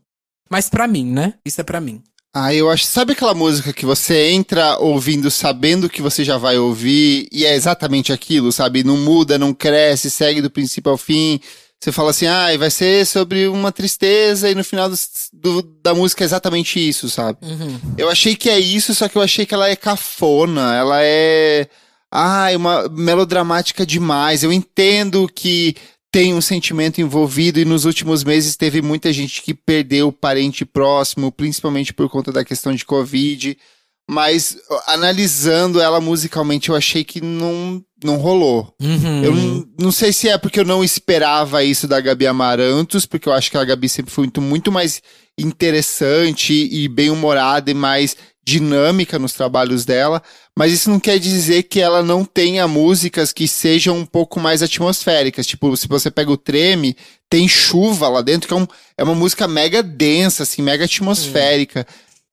[0.50, 1.36] Mas pra mim, né?
[1.46, 2.02] Isso é pra mim.
[2.34, 2.86] Ah, eu acho.
[2.86, 7.56] Sabe aquela música que você entra ouvindo, sabendo que você já vai ouvir, e é
[7.56, 8.84] exatamente aquilo, sabe?
[8.84, 11.40] Não muda, não cresce, segue do princípio ao fim.
[11.80, 14.98] Você fala assim, ah, vai ser sobre uma tristeza, e no final do-
[15.32, 17.38] do- da música é exatamente isso, sabe?
[17.98, 21.68] Eu achei que é isso, só que eu achei que ela é cafona, ela é.
[22.12, 24.42] Ai, uma melodramática demais.
[24.44, 25.76] Eu entendo que
[26.12, 31.32] tem um sentimento envolvido e nos últimos meses teve muita gente que perdeu parente próximo,
[31.32, 33.56] principalmente por conta da questão de Covid.
[34.10, 38.74] Mas analisando ela musicalmente, eu achei que não, não rolou.
[38.82, 39.24] Uhum.
[39.24, 43.28] Eu não, não sei se é porque eu não esperava isso da Gabi Amarantos, porque
[43.28, 45.02] eu acho que a Gabi sempre foi muito, muito mais
[45.38, 48.16] interessante e bem-humorada e mais
[48.48, 50.24] dinâmica nos trabalhos dela,
[50.58, 54.64] mas isso não quer dizer que ela não tenha músicas que sejam um pouco mais
[54.64, 55.46] atmosféricas.
[55.46, 56.96] Tipo, se você pega o Treme,
[57.30, 58.66] tem chuva lá dentro, que é, um,
[58.98, 61.86] é uma música mega densa, assim, mega atmosférica.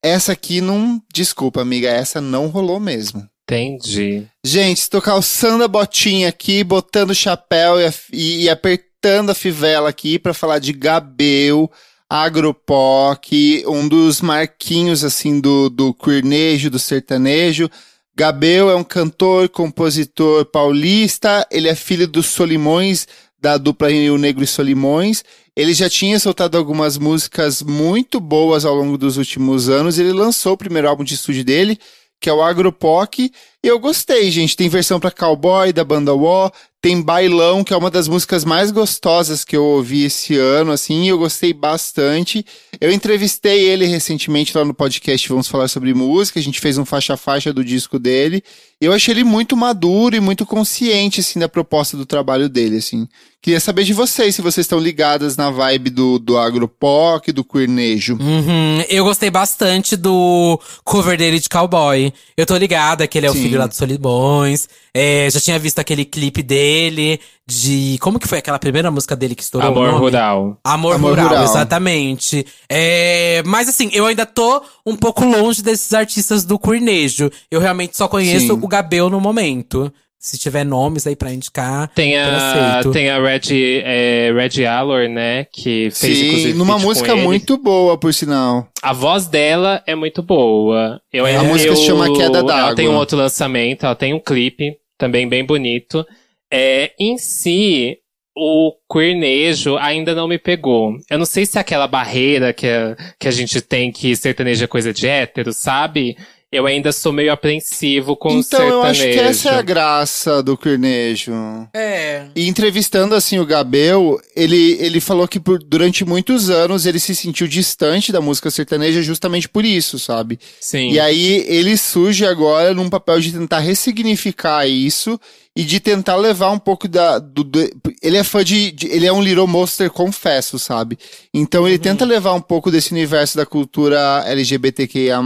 [0.05, 1.01] Essa aqui não.
[1.13, 3.27] Desculpa, amiga, essa não rolou mesmo.
[3.45, 4.27] Entendi.
[4.45, 9.89] Gente, estou calçando a botinha aqui, botando o chapéu e, e- e apertando a fivela
[9.89, 11.71] aqui para falar de Gabel,
[12.09, 13.33] Agropoc,
[13.67, 17.71] um dos marquinhos assim do, do queernejo, do sertanejo.
[18.17, 23.07] Gabel é um cantor, compositor paulista, ele é filho dos Solimões,
[23.41, 25.25] da dupla Rio Negro e Solimões.
[25.57, 29.99] Ele já tinha soltado algumas músicas muito boas ao longo dos últimos anos.
[29.99, 31.79] Ele lançou o primeiro álbum de estúdio dele,
[32.21, 33.31] que é o Agropoc.
[33.65, 34.59] E eu gostei, gente.
[34.59, 36.51] Tem versão pra cowboy da banda Wó,
[36.83, 41.05] tem Bailão, que é uma das músicas mais gostosas que eu ouvi esse ano, assim,
[41.05, 42.45] e eu gostei bastante.
[42.79, 46.85] Eu entrevistei ele recentemente lá no podcast Vamos Falar Sobre Música, a gente fez um
[46.85, 48.45] faixa-faixa do disco dele.
[48.79, 53.09] Eu achei ele muito maduro e muito consciente, assim, da proposta do trabalho dele, assim.
[53.41, 58.19] Queria saber de vocês, se vocês estão ligadas na vibe do, do agropoc, do queernejo.
[58.21, 58.83] Uhum.
[58.89, 62.13] Eu gostei bastante do cover dele de cowboy.
[62.37, 63.41] Eu tô ligada que ele é o Sim.
[63.55, 64.69] Filho lá dos Solibões.
[64.93, 67.97] É, já tinha visto aquele clipe dele de.
[68.01, 69.69] Como que foi aquela primeira música dele que estourou?
[69.69, 69.99] o Amor nome?
[69.99, 70.59] Rural.
[70.65, 71.45] Amor, Amor rural, Rural.
[71.45, 72.47] exatamente.
[72.69, 77.31] É, mas assim, eu ainda tô um pouco longe desses artistas do queernejo.
[77.51, 78.53] Eu realmente só conheço Sim.
[78.53, 79.93] o Gabel no momento.
[80.27, 85.07] Se tiver nomes aí pra indicar, Tem eu a, tem a Red, é, Red Allor,
[85.07, 85.45] né?
[85.53, 87.21] Que fez Sim, inclusive numa música ele.
[87.21, 88.67] muito boa, por sinal.
[88.83, 90.99] A voz dela é muito boa.
[91.13, 91.37] Eu, É.
[91.37, 92.59] A eu- música se chama Queda d'Água.
[92.69, 96.07] Ela tem um outro lançamento, ela tem um clipe também bem bonito.
[96.51, 97.99] É, em si,
[98.35, 100.95] o queernejo ainda não me pegou.
[101.11, 104.65] Eu não sei se é aquela barreira que a, que a gente tem que sertanejo
[104.65, 106.17] é coisa de hétero, sabe?
[106.55, 108.75] Eu ainda sou meio apreensivo com o então, sertanejo.
[108.75, 111.33] eu acho que essa é a graça do queernejo.
[111.75, 112.27] É.
[112.35, 117.15] E entrevistando assim o Gabel, ele, ele falou que por, durante muitos anos ele se
[117.15, 120.39] sentiu distante da música sertaneja justamente por isso, sabe?
[120.61, 120.91] Sim.
[120.93, 125.19] E aí ele surge agora num papel de tentar ressignificar isso
[125.57, 127.19] e de tentar levar um pouco da.
[127.19, 127.71] Do, do-
[128.03, 130.99] ele é fã de, de- Ele é um Little Monster, confesso, sabe?
[131.33, 135.23] Então ele tenta levar um pouco desse universo da cultura LGBTQIA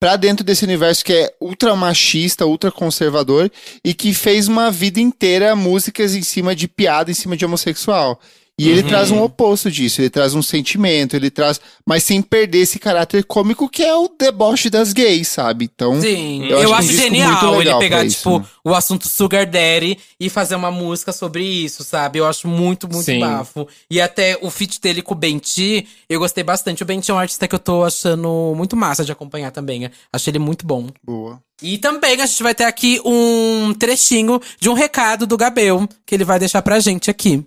[0.00, 3.52] pra dentro desse universo que é ultra machista, ultra conservador
[3.84, 8.18] e que fez uma vida inteira músicas em cima de piada, em cima de homossexual.
[8.60, 11.60] E ele traz um oposto disso, ele traz um sentimento, ele traz.
[11.86, 15.70] Mas sem perder esse caráter cômico que é o deboche das gays, sabe?
[15.72, 16.00] Então.
[16.00, 18.44] Sim, Eu eu, acho um acho disco genial ele pegar, pra isso, tipo, né?
[18.64, 22.18] o assunto Sugar Daddy e fazer uma música sobre isso, sabe?
[22.18, 23.20] Eu acho muito, muito Sim.
[23.20, 23.66] bafo.
[23.90, 26.82] E até o feat dele com o Benti, eu gostei bastante.
[26.82, 29.90] O Benti é um artista que eu tô achando muito massa de acompanhar também.
[30.12, 30.86] Achei ele muito bom.
[31.02, 31.40] Boa.
[31.62, 36.14] E também a gente vai ter aqui um trechinho de um recado do Gabel, que
[36.14, 37.44] ele vai deixar pra gente aqui.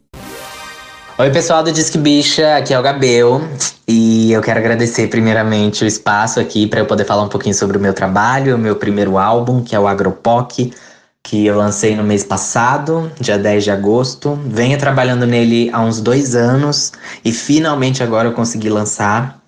[1.15, 3.39] Oi, pessoal do Disque Bicha, aqui é o Gabel.
[3.87, 7.77] E eu quero agradecer primeiramente o espaço aqui para eu poder falar um pouquinho sobre
[7.77, 10.73] o meu trabalho, o meu primeiro álbum, que é o Agropoc,
[11.21, 14.39] que eu lancei no mês passado, dia 10 de agosto.
[14.43, 16.91] Venho trabalhando nele há uns dois anos
[17.23, 19.39] e finalmente agora eu consegui lançar.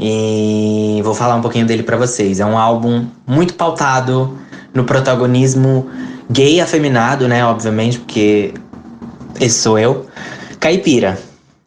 [0.00, 2.40] E vou falar um pouquinho dele para vocês.
[2.40, 4.38] É um álbum muito pautado
[4.72, 5.90] no protagonismo
[6.30, 7.44] gay afeminado, né?
[7.44, 8.54] Obviamente, porque
[9.38, 10.06] esse sou eu
[10.66, 11.16] caipira,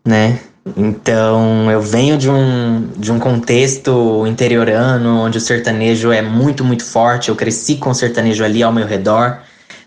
[0.05, 0.39] né?
[0.75, 6.83] Então eu venho de um, de um contexto interiorano onde o sertanejo é muito, muito
[6.83, 7.29] forte.
[7.29, 9.39] Eu cresci com o sertanejo ali ao meu redor.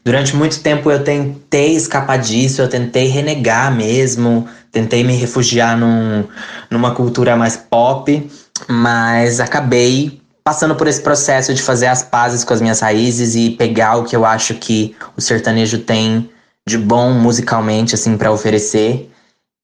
[0.02, 6.24] Durante muito tempo eu tentei escapar disso, eu tentei renegar mesmo, tentei me refugiar num,
[6.70, 8.30] numa cultura mais pop,
[8.66, 13.50] mas acabei passando por esse processo de fazer as pazes com as minhas raízes e
[13.50, 16.31] pegar o que eu acho que o sertanejo tem
[16.68, 19.10] de bom musicalmente assim para oferecer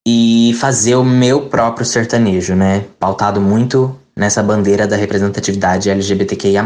[0.07, 2.85] e fazer o meu próprio sertanejo, né?
[2.99, 6.61] Pautado muito nessa bandeira da representatividade LGBTQIA+.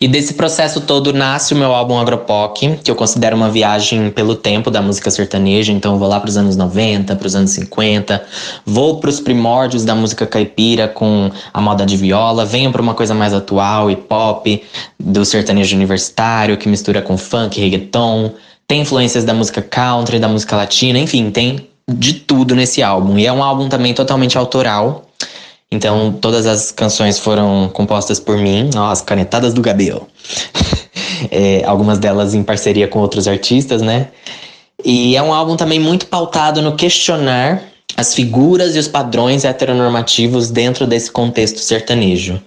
[0.00, 4.34] E desse processo todo nasce o meu álbum Agropoc, que eu considero uma viagem pelo
[4.34, 8.24] tempo da música sertaneja, então vou lá para os anos 90, para os anos 50,
[8.64, 12.94] vou para os primórdios da música caipira com a moda de viola, venho para uma
[12.94, 14.62] coisa mais atual e pop
[14.98, 18.32] do sertanejo universitário que mistura com funk, reggaeton,
[18.66, 23.18] tem influências da música country, da música latina, enfim, tem de tudo nesse álbum.
[23.18, 25.06] E é um álbum também totalmente autoral.
[25.70, 30.06] Então, todas as canções foram compostas por mim, ó, as canetadas do Gabriel.
[31.30, 34.08] é, algumas delas em parceria com outros artistas, né?
[34.84, 37.62] E é um álbum também muito pautado no questionar
[37.96, 42.40] as figuras e os padrões heteronormativos dentro desse contexto sertanejo.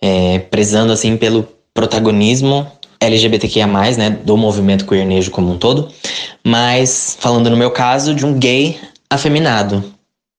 [0.00, 2.66] É, prezando, assim, pelo protagonismo
[3.04, 5.88] LGBTQIA+, né, do movimento queernejo como um todo,
[6.44, 8.78] mas, falando no meu caso, de um gay
[9.08, 9.94] afeminado,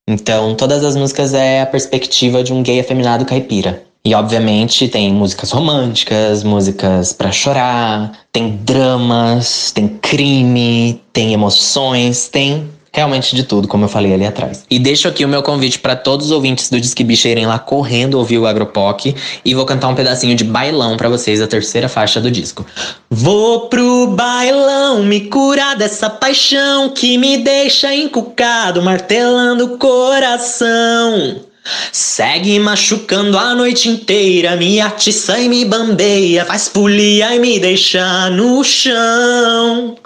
[0.07, 3.84] então, todas as músicas é a perspectiva de um gay afeminado caipira.
[4.05, 12.70] E obviamente tem músicas românticas, músicas para chorar, tem dramas, tem crime, tem emoções, tem
[12.95, 14.63] realmente de tudo, como eu falei ali atrás.
[14.69, 17.59] E deixo aqui o meu convite para todos os ouvintes do Disque Bicha irem lá
[17.59, 21.89] correndo ouvir o Agropoc e vou cantar um pedacinho de bailão para vocês, a terceira
[21.89, 22.65] faixa do disco.
[23.09, 31.41] Vou pro bailão me curar dessa paixão que me deixa encucado, martelando o coração.
[31.91, 38.29] Segue machucando a noite inteira, me atiça e me bambeia, faz polia e me deixa
[38.29, 39.97] no chão.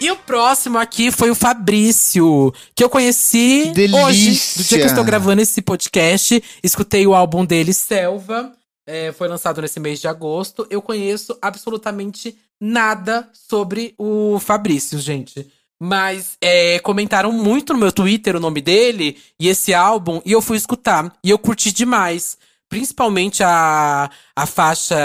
[0.00, 4.86] E o próximo aqui foi o Fabrício, que eu conheci hoje, do dia que eu
[4.86, 6.42] estou gravando esse podcast.
[6.62, 8.52] Escutei o álbum dele, Selva.
[8.86, 10.64] é, foi lançado nesse mês de agosto.
[10.70, 15.50] Eu conheço absolutamente nada sobre o Fabrício, gente.
[15.80, 20.40] Mas é, comentaram muito no meu Twitter o nome dele e esse álbum, e eu
[20.40, 21.12] fui escutar.
[21.24, 22.38] E eu curti demais.
[22.68, 24.96] Principalmente a, a faixa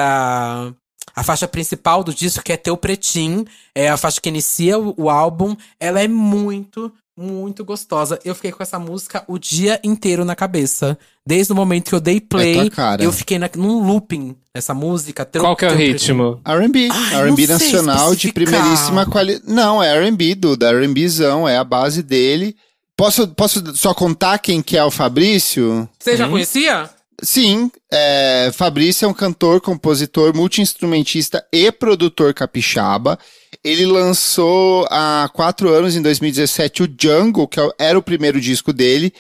[1.16, 3.46] a faixa principal do disco, que é Teu Pretinho,
[3.76, 5.56] é a faixa que inicia o, o álbum.
[5.80, 8.20] Ela é muito, muito gostosa.
[8.26, 10.98] Eu fiquei com essa música o dia inteiro na cabeça.
[11.26, 13.04] Desde o momento que eu dei play, tua cara.
[13.04, 15.24] eu fiquei na, num looping nessa música.
[15.24, 16.42] Teu- Qual que é o ritmo?
[16.46, 19.46] R&B, R&B nacional de primeiríssima qualidade.
[19.48, 22.56] Não, é R&B, Duda, R&Bzão, é a base dele.
[22.98, 25.88] Posso, posso só contar quem que é o Fabrício?
[26.00, 26.90] Você já conhecia?
[27.24, 33.18] Sim, é, Fabrício é um cantor, compositor, multi-instrumentista e produtor capixaba.
[33.64, 38.74] Ele lançou há quatro anos, em 2017, o Jungle, que é era o primeiro disco
[38.74, 39.14] dele.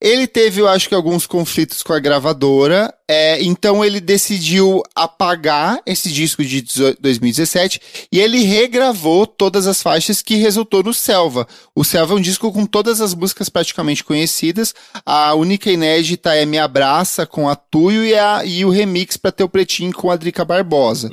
[0.00, 5.80] Ele teve, eu acho que, alguns conflitos com a gravadora, é, então ele decidiu apagar
[5.84, 7.80] esse disco de 18 2017
[8.12, 11.48] e ele regravou todas as faixas que resultou no Selva.
[11.74, 14.72] O Selva é um disco com todas as músicas praticamente conhecidas.
[15.04, 19.32] A única inédita é Me Abraça com a Tuyo e, a- e o remix pra
[19.32, 21.10] Teu Pretinho com a Drica Barbosa.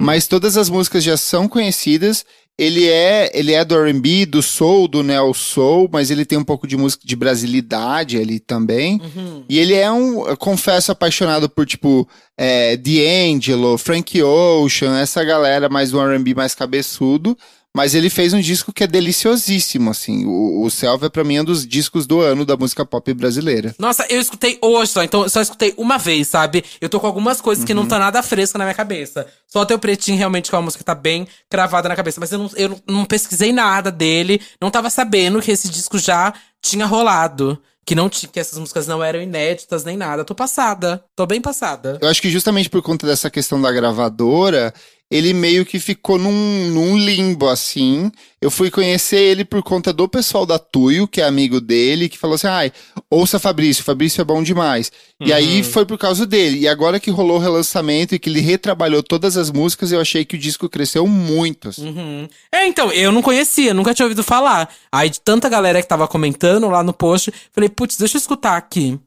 [0.00, 2.24] Mas todas as músicas já são conhecidas.
[2.58, 6.42] Ele é, ele é do R&B, do soul, do neo soul, mas ele tem um
[6.44, 9.00] pouco de música de brasilidade ali também.
[9.48, 15.68] E ele é um, eu confesso, apaixonado por tipo é, D'Angelo, Frank Ocean, essa galera
[15.68, 17.38] mais do R&B mais cabeçudo.
[17.78, 20.26] Mas ele fez um disco que é deliciosíssimo, assim.
[20.26, 23.72] O, o Selva é pra mim um dos discos do ano da música pop brasileira.
[23.78, 26.64] Nossa, eu escutei hoje só, então eu só escutei uma vez, sabe?
[26.80, 29.26] Eu tô com algumas coisas que não tá nada fresca na minha cabeça.
[29.46, 32.18] Só Teu Pretinho realmente que é uma música que tá bem cravada na cabeça.
[32.18, 36.34] Mas eu não, eu não- pesquisei nada dele, não tava sabendo que esse disco já
[36.60, 37.56] tinha rolado.
[37.86, 40.22] Que, não ti- que essas músicas não eram inéditas nem nada.
[40.22, 41.02] Tô passada.
[41.16, 41.96] Tô bem passada.
[42.02, 44.74] Eu acho que justamente por conta dessa questão da gravadora,
[45.10, 48.10] ele meio que ficou num, num limbo, assim.
[48.40, 52.18] Eu fui conhecer ele por conta do pessoal da Tuyo, que é amigo dele, que
[52.18, 52.72] falou assim: ai,
[53.10, 54.92] ouça Fabrício, Fabrício é bom demais.
[55.20, 56.60] E aí foi por causa dele.
[56.60, 60.24] E agora que rolou o relançamento e que ele retrabalhou todas as músicas, eu achei
[60.24, 61.70] que o disco cresceu muito.
[61.70, 61.88] assim.
[61.88, 62.28] Uhum.
[62.52, 64.68] É, então, eu não conhecia, nunca tinha ouvido falar.
[64.92, 68.56] Aí, de tanta galera que tava comentando lá no post, falei, putz, deixa eu escutar
[68.56, 68.98] aqui.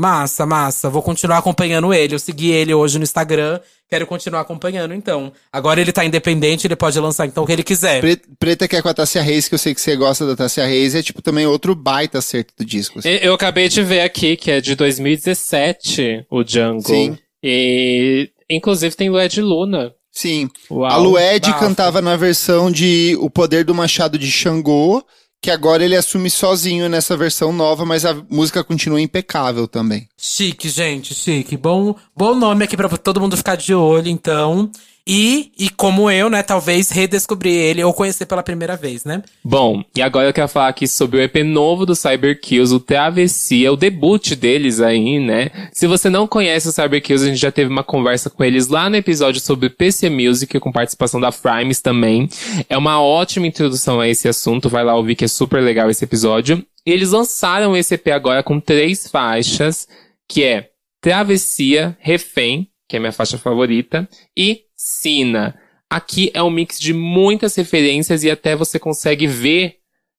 [0.00, 0.88] Massa, massa.
[0.88, 2.14] Vou continuar acompanhando ele.
[2.14, 3.60] Eu segui ele hoje no Instagram.
[3.88, 5.32] Quero continuar acompanhando, então.
[5.52, 8.00] Agora ele tá independente, ele pode lançar então o que ele quiser.
[8.00, 10.34] Pre- Preta que é com a Tassia Reis, que eu sei que você gosta da
[10.36, 13.00] Tassia Reis, é tipo também outro baita acerto do disco.
[13.00, 13.08] assim.
[13.20, 16.82] Eu acabei de ver aqui que é de 2017, o Jungle.
[16.82, 17.18] Sim.
[17.42, 19.92] E inclusive tem Lued Luna.
[20.12, 20.48] Sim.
[20.70, 20.90] Uau.
[20.90, 21.58] A Lued bafo.
[21.60, 25.04] cantava na versão de O Poder do Machado de Xangô,
[25.40, 30.06] que agora ele assume sozinho nessa versão nova, mas a música continua impecável também.
[30.16, 31.56] Chique, gente, chique.
[31.56, 34.70] Bom, bom nome aqui pra todo mundo ficar de olho, então.
[35.06, 39.22] E, e como eu, né, talvez redescobrir ele ou conhecer pela primeira vez, né?
[39.42, 43.72] Bom, e agora eu quero falar aqui sobre o EP novo do Cyberkills, o Travessia,
[43.72, 45.50] o debut deles aí, né?
[45.72, 48.88] Se você não conhece o Cyberkills, a gente já teve uma conversa com eles lá
[48.88, 52.28] no episódio sobre PC Music, com participação da Frames também.
[52.68, 56.04] É uma ótima introdução a esse assunto, vai lá ouvir que é super legal esse
[56.04, 56.64] episódio.
[56.86, 59.86] E eles lançaram esse EP agora com três faixas,
[60.28, 60.68] que é
[61.00, 65.56] Travessia, Refém, que é minha faixa favorita, e Sina.
[65.88, 69.76] Aqui é um mix de muitas referências e até você consegue ver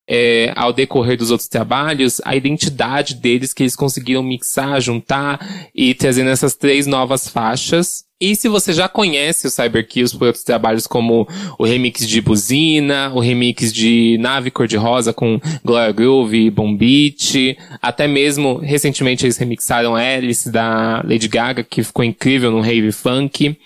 [0.07, 5.93] é, ao decorrer dos outros trabalhos, a identidade deles que eles conseguiram mixar, juntar e
[5.93, 8.03] trazendo essas três novas faixas.
[8.19, 11.27] E se você já conhece o Cyberkills por outros trabalhos como
[11.57, 17.57] o remix de Buzina, o remix de Nave Cor-de-Rosa com Gloria Groove e Bomb Beat,
[17.81, 23.57] até mesmo recentemente eles remixaram Alice da Lady Gaga, que ficou incrível no Rave Funk.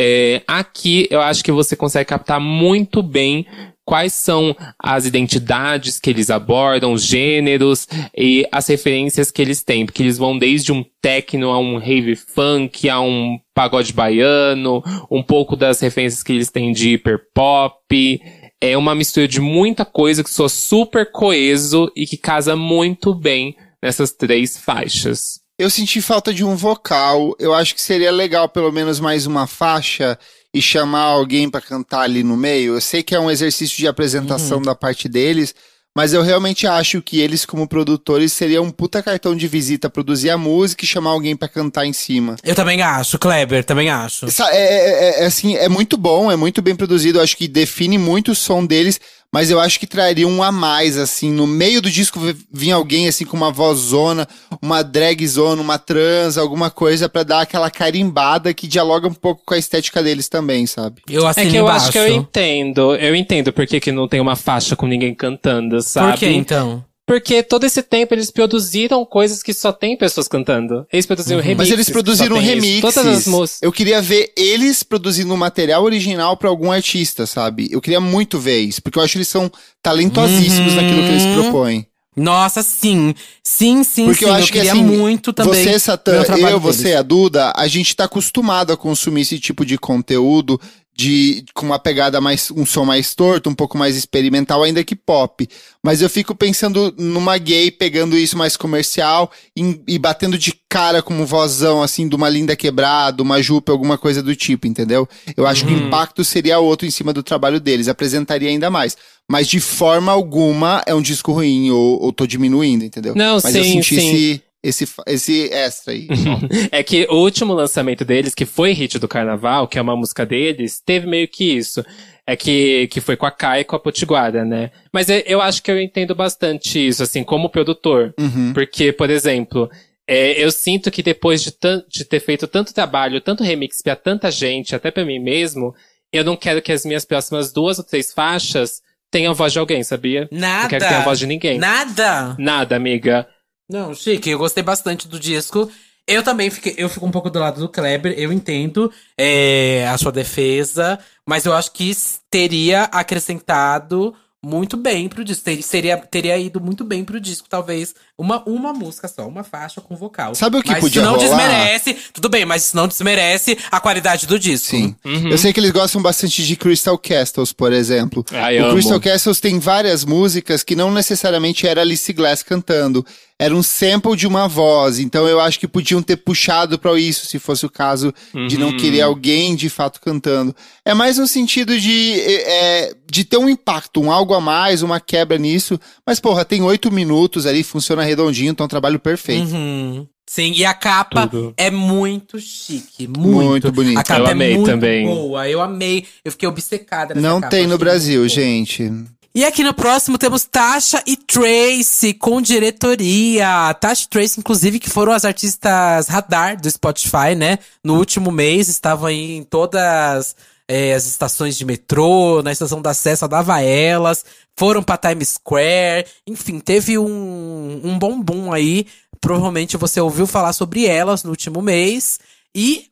[0.00, 3.44] É, aqui eu acho que você consegue captar muito bem
[3.88, 9.86] quais são as identidades que eles abordam, os gêneros e as referências que eles têm,
[9.86, 15.22] porque eles vão desde um techno a um rave funk, a um pagode baiano, um
[15.22, 18.20] pouco das referências que eles têm de hiperpop.
[18.60, 23.56] É uma mistura de muita coisa que soa super coeso e que casa muito bem
[23.82, 25.40] nessas três faixas.
[25.58, 27.34] Eu senti falta de um vocal.
[27.38, 30.18] Eu acho que seria legal pelo menos mais uma faixa
[30.52, 32.74] e chamar alguém para cantar ali no meio.
[32.74, 34.64] Eu sei que é um exercício de apresentação uhum.
[34.64, 35.54] da parte deles,
[35.94, 40.30] mas eu realmente acho que eles, como produtores, seria um puta cartão de visita produzir
[40.30, 42.36] a música e chamar alguém para cantar em cima.
[42.44, 44.26] Eu também acho, Kleber, também acho.
[44.26, 47.98] É, é, é, assim, é muito bom, é muito bem produzido, eu acho que define
[47.98, 49.00] muito o som deles
[49.32, 52.18] mas eu acho que traria um a mais, assim, no meio do disco
[52.50, 54.26] vinha alguém, assim, com uma vozona,
[54.60, 59.54] uma dragzona, uma trans, alguma coisa para dar aquela carimbada que dialoga um pouco com
[59.54, 61.02] a estética deles também, sabe?
[61.08, 61.84] Eu é que eu embaixo.
[61.84, 65.82] acho que eu entendo, eu entendo porque que não tem uma faixa com ninguém cantando,
[65.82, 66.12] sabe?
[66.12, 66.84] Por que então?
[67.08, 70.86] Porque todo esse tempo eles produziram coisas que só tem pessoas cantando.
[70.92, 71.42] Eles produziram uhum.
[71.42, 71.70] remixes.
[71.70, 72.80] Mas eles produziram remixes.
[72.82, 73.62] Todas as músicas.
[73.62, 77.66] Eu queria ver eles produzindo um material original para algum artista, sabe?
[77.72, 79.50] Eu queria muito ver isso, porque eu acho que eles são
[79.82, 80.82] talentosíssimos uhum.
[80.82, 81.86] naquilo que eles propõem.
[82.14, 83.14] Nossa, sim.
[83.42, 84.30] Sim, sim, Porque sim.
[84.30, 85.64] eu acho eu que assim, muito também.
[85.64, 89.78] Você, Satã, eu, você, a Duda, a gente tá acostumado a consumir esse tipo de
[89.78, 90.60] conteúdo
[90.98, 94.96] de com uma pegada mais um som mais torto, um pouco mais experimental, ainda que
[94.96, 95.48] pop.
[95.80, 101.00] Mas eu fico pensando numa gay pegando isso mais comercial e, e batendo de cara
[101.00, 105.08] com um vozão assim de uma linda quebrada, uma jupe, alguma coisa do tipo, entendeu?
[105.36, 105.68] Eu acho uhum.
[105.68, 108.96] que o impacto seria outro em cima do trabalho deles, apresentaria ainda mais.
[109.30, 113.14] Mas de forma alguma é um disco ruim ou, ou tô diminuindo, entendeu?
[113.14, 114.08] Não, Mas sim, eu senti sim.
[114.08, 116.08] esse esse, esse extra aí.
[116.72, 120.26] é que o último lançamento deles, que foi hit do carnaval, que é uma música
[120.26, 121.84] deles, teve meio que isso.
[122.26, 124.70] É que, que foi com a Kai e com a Potiguara, né?
[124.92, 128.12] Mas eu acho que eu entendo bastante isso, assim, como produtor.
[128.20, 128.52] Uhum.
[128.52, 129.70] Porque, por exemplo,
[130.06, 131.52] é, eu sinto que depois de,
[131.88, 135.74] de ter feito tanto trabalho, tanto remix pra tanta gente, até pra mim mesmo,
[136.12, 139.58] eu não quero que as minhas próximas duas ou três faixas tenham a voz de
[139.58, 140.28] alguém, sabia?
[140.30, 140.62] Nada.
[140.62, 141.58] Não quero que tenha a voz de ninguém.
[141.58, 142.36] Nada.
[142.38, 143.26] Nada, amiga.
[143.68, 145.70] Não, chique, eu gostei bastante do disco.
[146.06, 149.98] Eu também fiquei, eu fico um pouco do lado do Kleber, eu entendo é, a
[149.98, 151.94] sua defesa, mas eu acho que
[152.30, 155.44] teria acrescentado muito bem pro disco.
[155.44, 157.94] Ter, seria, teria ido muito bem pro disco, talvez.
[158.16, 160.34] Uma, uma música só, uma faixa com vocal.
[160.34, 161.28] Sabe o que mas podia isso não rolar?
[161.28, 161.96] desmerece.
[162.12, 164.68] Tudo bem, mas isso não desmerece a qualidade do disco.
[164.68, 164.96] Sim.
[165.04, 165.28] Uhum.
[165.28, 168.24] Eu sei que eles gostam bastante de Crystal Castles, por exemplo.
[168.32, 168.72] Ai, o amo.
[168.72, 173.04] Crystal Castles tem várias músicas que não necessariamente era Alice Glass cantando
[173.38, 174.98] era um sample de uma voz.
[174.98, 178.46] Então eu acho que podiam ter puxado para isso, se fosse o caso uhum.
[178.46, 179.10] de não querer uhum.
[179.10, 180.54] alguém de fato cantando.
[180.84, 184.98] É mais no sentido de, é, de ter um impacto, um algo a mais, uma
[184.98, 185.78] quebra nisso.
[186.04, 189.54] Mas, porra, tem oito minutos ali, funciona redondinho, então é um trabalho perfeito.
[189.54, 190.06] Uhum.
[190.28, 191.54] Sim, e a capa Tudo.
[191.56, 194.00] é muito chique, muito, muito bonita.
[194.00, 195.06] A capa eu é amei muito também.
[195.06, 198.92] boa, eu amei, eu fiquei obcecada nessa Não capa, tem no Brasil, gente.
[199.38, 203.72] E aqui no próximo temos Tasha e Tracy com diretoria.
[203.74, 207.60] Tasha e Tracy, inclusive, que foram as artistas radar do Spotify, né?
[207.84, 210.34] No último mês estavam aí em todas
[210.66, 214.24] é, as estações de metrô, na estação da Sé, dava elas,
[214.56, 218.88] foram pra Times Square, enfim, teve um, um bom aí.
[219.20, 222.18] Provavelmente você ouviu falar sobre elas no último mês.
[222.52, 222.86] E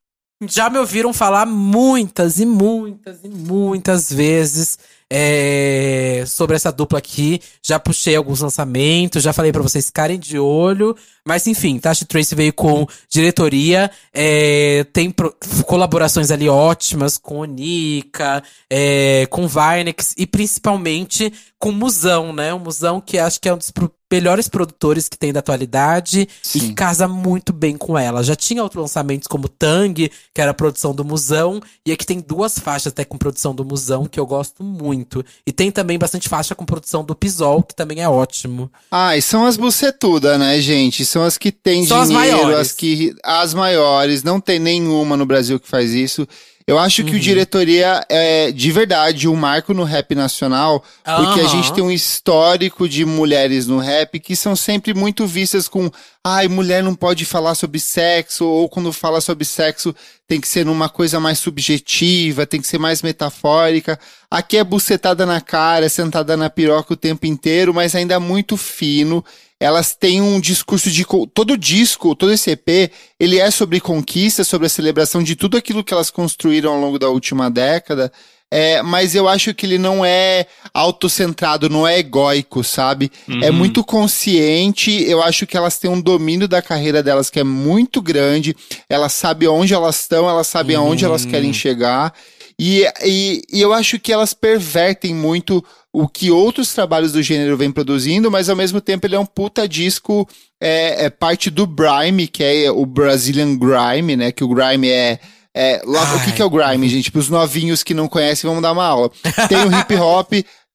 [0.49, 4.79] já me ouviram falar muitas e muitas e muitas vezes
[5.11, 7.41] é, sobre essa dupla aqui.
[7.63, 10.97] Já puxei alguns lançamentos, já falei para vocês ficarem de olho.
[11.25, 15.35] Mas enfim, Tashi Trace veio com diretoria, é, tem pro,
[15.67, 22.55] colaborações ali ótimas com Nika, é, com Vinex e principalmente com Musão, né?
[22.55, 23.73] O Musão que acho que é um dos
[24.11, 26.59] melhores produtores que tem da atualidade Sim.
[26.59, 28.23] e que casa muito bem com ela.
[28.23, 32.21] Já tinha outros lançamentos como Tang, que era a produção do Musão, e aqui tem
[32.21, 35.25] duas faixas até com produção do Musão que eu gosto muito.
[35.47, 38.71] E tem também bastante faixa com produção do Pisol, que também é ótimo.
[38.91, 41.05] Ah, e são as bucetudas, né, gente?
[41.05, 45.27] São as que têm são dinheiro, as, as que as maiores, não tem nenhuma no
[45.27, 46.27] Brasil que faz isso.
[46.69, 51.45] Eu acho que o diretoria é de verdade um marco no rap nacional, porque a
[51.45, 51.49] Aham.
[51.49, 55.89] gente tem um histórico de mulheres no rap que são sempre muito vistas com
[56.25, 59.95] ai, mulher não pode falar sobre sexo, ou quando fala sobre sexo
[60.27, 63.97] tem que ser numa coisa mais subjetiva, tem que ser mais metafórica.
[64.29, 68.19] Aqui é bucetada na cara, é sentada na piroca o tempo inteiro, mas ainda é
[68.19, 69.25] muito fino.
[69.59, 71.05] Elas têm um discurso de.
[71.33, 75.83] Todo disco, todo esse EP, ele é sobre conquista, sobre a celebração de tudo aquilo
[75.83, 78.13] que elas construíram ao longo da última década.
[78.49, 83.11] É, mas eu acho que ele não é autocentrado, não é egóico, sabe?
[83.43, 85.03] É muito consciente.
[85.03, 88.55] Eu acho que elas têm um domínio da carreira delas que é muito grande.
[88.89, 92.15] Elas sabem onde elas estão, elas sabem aonde elas querem chegar.
[92.59, 97.57] E, e, e eu acho que elas pervertem muito o que outros trabalhos do gênero
[97.57, 100.29] vêm produzindo, mas ao mesmo tempo ele é um puta disco,
[100.61, 104.33] é, é parte do Grime, que é o Brazilian Grime, né?
[104.33, 105.19] Que o Grime é.
[105.55, 107.11] é lá, o que, que é o Grime, gente?
[107.11, 109.11] Para os novinhos que não conhecem, vamos dar uma aula.
[109.49, 110.33] Tem o hip hop.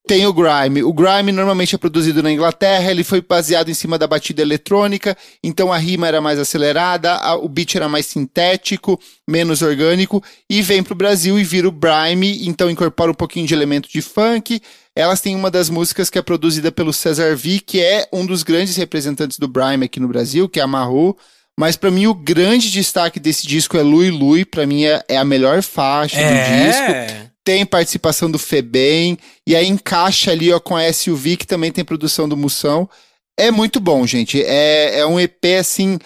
[0.08, 0.84] Tem o grime.
[0.84, 5.16] O grime normalmente é produzido na Inglaterra, ele foi baseado em cima da batida eletrônica,
[5.44, 9.00] então a rima era mais acelerada, a- o beat era mais sintético,
[9.30, 13.54] menos orgânico, e vem pro Brasil e vira o grime, então incorpora um pouquinho de
[13.54, 14.60] elemento de funk.
[14.96, 18.44] Elas têm uma das músicas que é produzida pelo Cesar V, que é um dos
[18.44, 21.16] grandes representantes do grime aqui no Brasil, que é a Maru.
[21.58, 25.18] Mas pra mim o grande destaque desse disco é Lui Lui, pra mim é, é
[25.18, 27.31] a melhor faixa do disco É.
[27.44, 31.84] tem participação do Febem, e aí encaixa ali ó, com a SUV, que também tem
[31.84, 32.90] produção do Moção.
[33.38, 34.44] É muito bom, gente.
[34.44, 35.98] É, é um EP assim.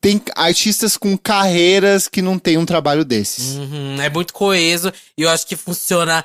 [0.00, 3.56] Tem artistas com carreiras que não tem um trabalho desses.
[3.56, 6.24] Uhum, é muito coeso e eu acho que funciona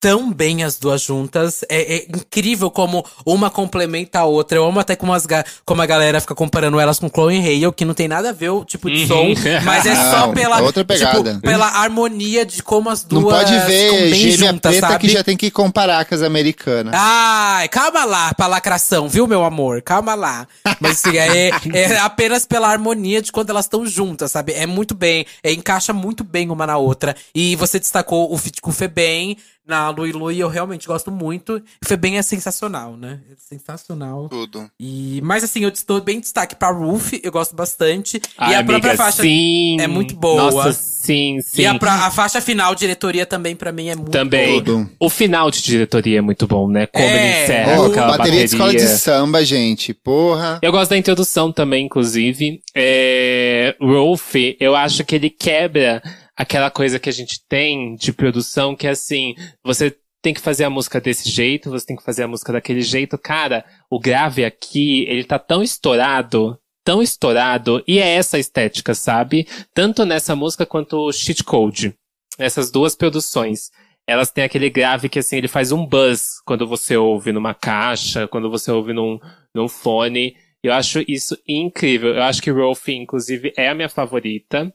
[0.00, 1.64] tão bem as duas juntas.
[1.68, 4.58] É, é incrível como uma complementa a outra.
[4.58, 7.72] Eu amo até como, as ga- como a galera fica comparando elas com Chloe Hale,
[7.74, 9.26] que não tem nada a ver o tipo de som,
[9.64, 11.30] mas é só Não, pela, é outra pegada.
[11.34, 15.00] tipo, pela harmonia de como as duas Não pode ver bem gêmea juntas, preta sabe?
[15.00, 16.92] que já tem que comparar com as americanas.
[16.96, 19.82] Ai, calma lá pra lacração, viu, meu amor?
[19.82, 20.46] Calma lá.
[20.80, 24.52] Mas assim, é, é apenas pela harmonia de quando elas estão juntas, sabe?
[24.52, 27.16] É muito bem, é, encaixa muito bem uma na outra.
[27.34, 29.36] E você destacou o feat com o Febem
[29.66, 31.56] na Lui Lui, eu realmente gosto muito.
[31.82, 33.20] O Febem é sensacional, né?
[33.30, 34.28] É sensacional.
[34.28, 34.70] Tudo.
[34.78, 38.20] E, mas assim, eu estou bem destaque pra Roof, eu gosto bastante.
[38.38, 39.76] Ai, e a própria amiga, faixa sim.
[39.80, 40.50] é muito boa.
[40.50, 41.62] Nossa, sim, sim.
[41.62, 44.62] E a, pra- a faixa final, diretoria, também, pra mim, é muito Também.
[44.62, 44.88] Tudo.
[45.00, 46.86] O final de diretoria é muito bom, né?
[46.86, 47.44] Como ele É.
[47.44, 48.96] encerra Ó, com aquela bateria de escola de bateria.
[48.96, 49.92] samba, gente.
[49.94, 50.58] Porra.
[50.62, 52.60] Eu gosto da introdução também, inclusive.
[52.74, 56.02] É, Rolf, eu acho que ele quebra
[56.36, 59.34] aquela coisa que a gente tem de produção, que é assim,
[59.64, 62.82] você tem que fazer a música desse jeito, você tem que fazer a música daquele
[62.82, 63.16] jeito.
[63.16, 69.46] Cara, o grave aqui, ele tá tão estourado, tão estourado, e é essa estética, sabe?
[69.72, 71.94] Tanto nessa música quanto o Cheat Code.
[72.38, 73.70] Essas duas produções.
[74.06, 78.28] Elas têm aquele grave que, assim, ele faz um buzz quando você ouve numa caixa,
[78.28, 79.18] quando você ouve num,
[79.54, 80.36] num fone.
[80.62, 82.14] Eu acho isso incrível.
[82.14, 84.72] Eu acho que Rolf, inclusive, é a minha favorita.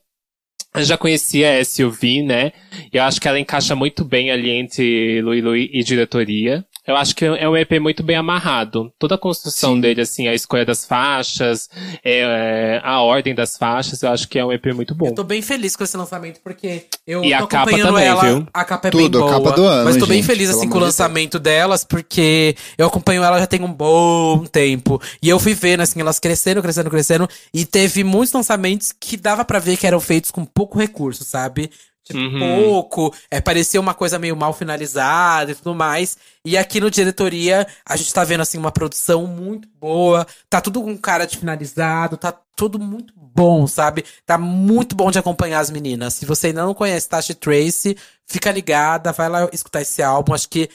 [0.73, 2.53] Eu já conhecia a SUV, né?
[2.93, 6.65] E eu acho que ela encaixa muito bem ali entre Lui Lui e diretoria.
[6.87, 8.91] Eu acho que é um EP muito bem amarrado.
[8.97, 9.81] Toda a construção Sim.
[9.81, 11.69] dele, assim, a escolha das faixas,
[12.03, 15.05] é, é, a ordem das faixas, eu acho que é um EP muito bom.
[15.07, 18.23] Eu tô bem feliz com esse lançamento, porque eu E tô a capa também, ela.
[18.23, 18.47] viu?
[18.51, 19.43] A capa é Tudo, bem a boa.
[19.43, 20.85] capa do ano, Mas tô bem gente, feliz assim com o de Deus.
[20.85, 24.99] lançamento delas, porque eu acompanho ela já tem um bom tempo.
[25.21, 27.29] E eu fui vendo, assim, elas crescendo, crescendo, crescendo.
[27.53, 31.69] E teve muitos lançamentos que dava pra ver que eram feitos com pouco recurso, sabe?
[32.03, 32.39] Tipo, Uhum.
[32.39, 36.17] pouco, é, parecia uma coisa meio mal finalizada e tudo mais.
[36.43, 40.25] E aqui no diretoria, a gente tá vendo, assim, uma produção muito boa.
[40.49, 44.03] Tá tudo com cara de finalizado, tá tudo muito bom, sabe?
[44.25, 46.15] Tá muito bom de acompanhar as meninas.
[46.15, 47.95] Se você ainda não conhece Tasha Trace,
[48.25, 50.33] fica ligada, vai lá escutar esse álbum.
[50.33, 50.69] Acho que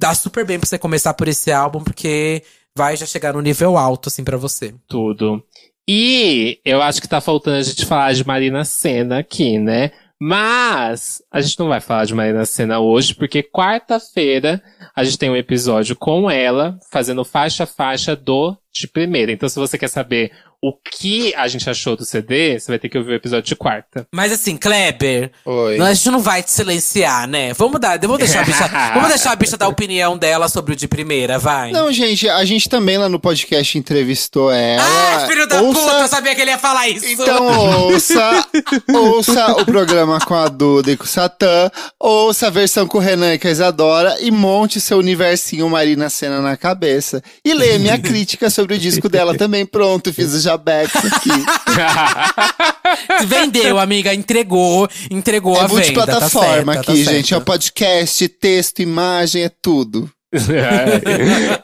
[0.00, 2.42] dá super bem pra você começar por esse álbum, porque
[2.76, 4.74] vai já chegar no nível alto, assim, pra você.
[4.88, 5.44] Tudo.
[5.88, 9.90] E eu acho que tá faltando a gente falar de Marina Senna aqui, né?
[10.24, 14.62] Mas a gente não vai falar de Marina Senna hoje, porque quarta-feira
[14.94, 19.32] a gente tem um episódio com ela, fazendo faixa a faixa do de primeira.
[19.32, 20.30] Então, se você quer saber
[20.64, 23.56] o que a gente achou do CD, você vai ter que ouvir o episódio de
[23.56, 24.06] quarta.
[24.14, 25.80] Mas assim, Kleber, Oi.
[25.80, 27.52] a gente não vai te silenciar, né?
[27.54, 30.74] Vamos dar, vamos deixar a bicha, vamos deixar a bicha dar a opinião dela sobre
[30.74, 31.72] o de primeira, vai.
[31.72, 34.82] Não, gente, a gente também lá no podcast entrevistou ela.
[34.84, 37.06] ah, filho da Ouça- puta, eu sabia que ele ia falar isso.
[37.06, 37.44] Então
[37.88, 38.46] ouça,
[38.94, 43.00] ouça o programa com a Duda e com o Satã, ouça a versão com o
[43.00, 47.22] Renan e com a Isadora e monte seu universinho Marina Senna na cabeça.
[47.44, 49.66] E leia minha crítica sobre o disco dela também.
[49.66, 51.30] Pronto, fiz o Jabex aqui.
[53.26, 55.74] Vendeu, amiga, entregou, entregou é a venda.
[55.74, 57.34] multiplataforma tá certa, aqui, tá gente.
[57.34, 60.10] É o podcast, texto, imagem, é tudo.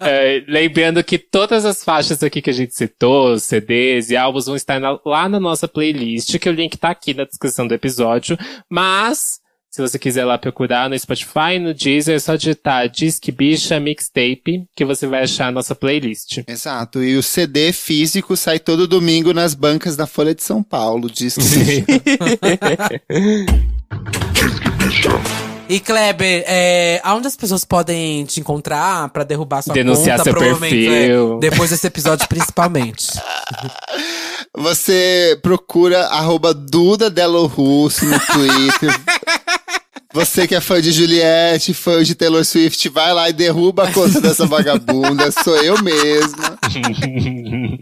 [0.00, 4.56] É, lembrando que todas as faixas aqui que a gente citou, CDs e álbuns, vão
[4.56, 8.36] estar na- lá na nossa playlist, que o link tá aqui na descrição do episódio.
[8.70, 9.40] Mas,
[9.78, 14.64] se você quiser lá procurar no Spotify, no Deezer, é só digitar Disque Bicha Mixtape,
[14.74, 16.38] que você vai achar a nossa playlist.
[16.48, 17.00] Exato.
[17.00, 21.08] E o CD físico sai todo domingo nas bancas da Folha de São Paulo.
[21.08, 21.38] Diz que
[25.68, 30.24] E Kleber, é, aonde as pessoas podem te encontrar pra derrubar sua Denunciar conta?
[30.24, 31.36] seu provavelmente, perfil.
[31.36, 33.08] é, depois desse episódio, principalmente.
[34.56, 38.90] Você procura arroba Duda Delo Russo no Twitter.
[40.18, 43.92] Você que é fã de Juliette, fã de Taylor Swift, vai lá e derruba a
[43.92, 45.30] conta dessa vagabunda.
[45.30, 46.58] Sou eu mesma.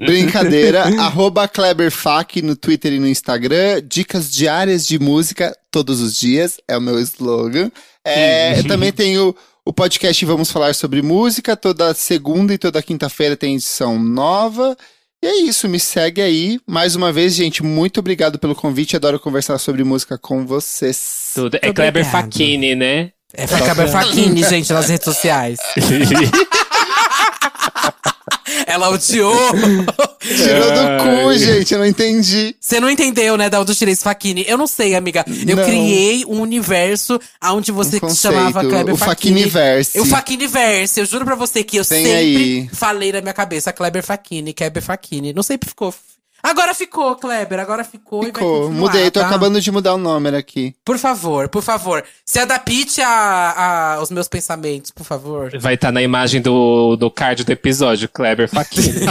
[0.05, 0.83] Brincadeira.
[1.01, 3.81] Arroba KleberFac no Twitter e no Instagram.
[3.89, 6.59] Dicas diárias de música todos os dias.
[6.69, 7.71] É o meu slogan.
[8.05, 9.35] É, eu também tenho
[9.65, 11.57] o podcast Vamos Falar Sobre Música.
[11.57, 14.77] Toda segunda e toda quinta-feira tem edição nova.
[15.23, 16.61] E é isso, me segue aí.
[16.67, 18.97] Mais uma vez, gente, muito obrigado pelo convite.
[18.97, 21.33] Adoro conversar sobre música com vocês.
[21.35, 21.59] Tudo.
[21.61, 22.05] É Kleber.
[22.05, 23.11] Facchini, né?
[23.33, 25.59] É Kleber Faquini, gente, nas redes sociais.
[28.67, 29.35] Ela odiou.
[30.37, 32.55] Tirou do cu, gente, eu não entendi.
[32.61, 34.45] Você não entendeu, né, da onde eu tirei esse Faquini?
[34.49, 35.25] Eu não sei, amiga.
[35.47, 35.65] Eu Não.
[35.65, 39.43] criei um universo onde você Um conceito, chamava Kleber o Faquini.
[39.43, 40.01] Faquiniverse.
[40.01, 41.01] O Faquiniverse.
[41.01, 42.71] Eu juro pra você que eu Tem sempre aí.
[42.73, 45.33] falei na minha cabeça Kleber Faquini, Kleber Faquini.
[45.33, 45.95] Não sempre ficou.
[46.47, 47.59] Agora ficou, Kleber.
[47.59, 48.71] Agora ficou, e vai Ficou.
[48.71, 49.27] Mudei, tô tá?
[49.27, 50.77] acabando de mudar o nome aqui.
[50.85, 52.05] Por favor, por favor.
[52.25, 55.51] Se adapte a, a- aos meus pensamentos, por favor.
[55.59, 59.07] Vai estar na imagem do, do card do episódio, Kleber Facchini.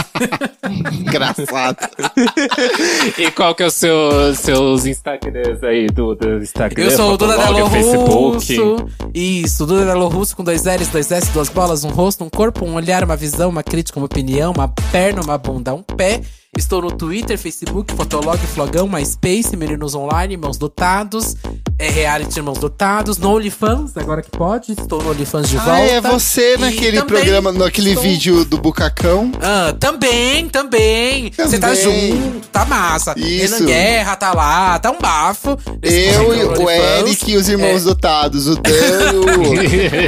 [0.98, 1.76] Engraçado.
[3.18, 6.84] e qual que é o seu, seus Instagrams aí, do, do Instagram?
[6.84, 8.56] Eu sou o Duda Delo Facebook.
[8.56, 8.86] Russo.
[9.12, 12.64] Isso, Duda Delo Russo com dois L's, dois S, duas bolas, um rosto, um corpo,
[12.64, 16.22] um olhar, uma visão, uma crítica, uma opinião, uma perna, uma bunda, um pé.
[16.56, 21.36] Estou no Twitter, Facebook, Fotolog, Flogão, MySpace, Meninos Online, Irmãos Dotados,
[21.78, 24.72] é Reality Irmãos Dotados, no OnlyFans, agora que pode.
[24.72, 25.72] Estou no OnlyFans de volta.
[25.72, 29.30] Ah, é você E naquele também programa, naquele estou- vídeo do Bucacão.
[29.40, 31.30] Ah, também, também.
[31.36, 33.12] Você tá junto, tá massa.
[33.18, 33.54] Isso.
[33.54, 35.58] Renan Guerra tá lá, tá um bafo.
[35.82, 36.70] Eu, e o.
[36.70, 37.84] Eric e os irmãos É.
[37.84, 38.70] dotados, o Dan
[39.52, 40.06] e.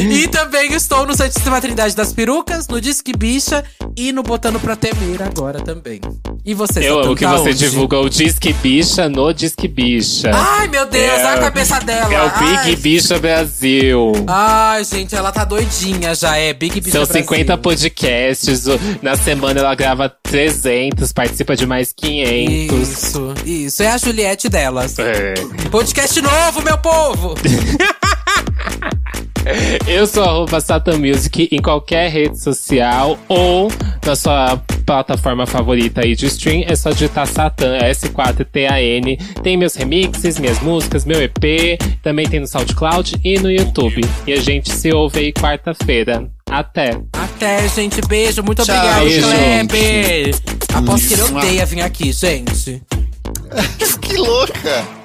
[0.22, 3.64] E também estou no Santíssima Trindade das Perucas, no Disque Bicha
[3.96, 6.00] e no Botando Pra Temer agora também.
[6.44, 7.58] E você, Eu amo que tá você onde?
[7.58, 10.30] divulga o Disque Bicha no Disque Bicha.
[10.34, 11.24] Ai, meu Deus, É.
[11.26, 12.12] olha a cabeça dela.
[12.12, 12.76] é o Big Ai.
[12.76, 14.12] Bicha Brasil.
[14.26, 17.22] Ai, gente, ela tá doidinha já, é Big Bicha São Brasil.
[17.22, 18.64] 50 podcasts.
[19.02, 22.78] Na semana ela grava 300, participa de mais 500.
[22.88, 23.82] Isso, isso.
[23.82, 24.98] É a Juliette delas.
[24.98, 25.34] É.
[25.70, 27.34] Podcast novo, meu povo!
[29.86, 33.70] Eu sou arroba Satan Music em qualquer rede social ou
[34.04, 36.64] na sua plataforma favorita aí de stream.
[36.66, 39.18] É só digitar Satan, S4TAN.
[39.42, 41.78] Tem meus remixes, minhas músicas, meu EP.
[42.02, 44.00] Também tem no SoundCloud e no YouTube.
[44.26, 46.28] E a gente se ouve aí quarta-feira.
[46.50, 47.00] Até!
[47.12, 48.00] Até, gente.
[48.02, 48.42] Beijo.
[48.42, 49.68] Muito Tchau, obrigado.
[49.68, 50.34] Kleber.
[50.74, 52.82] Aposto que ele odeia vir aqui, gente.
[54.02, 54.99] que louca!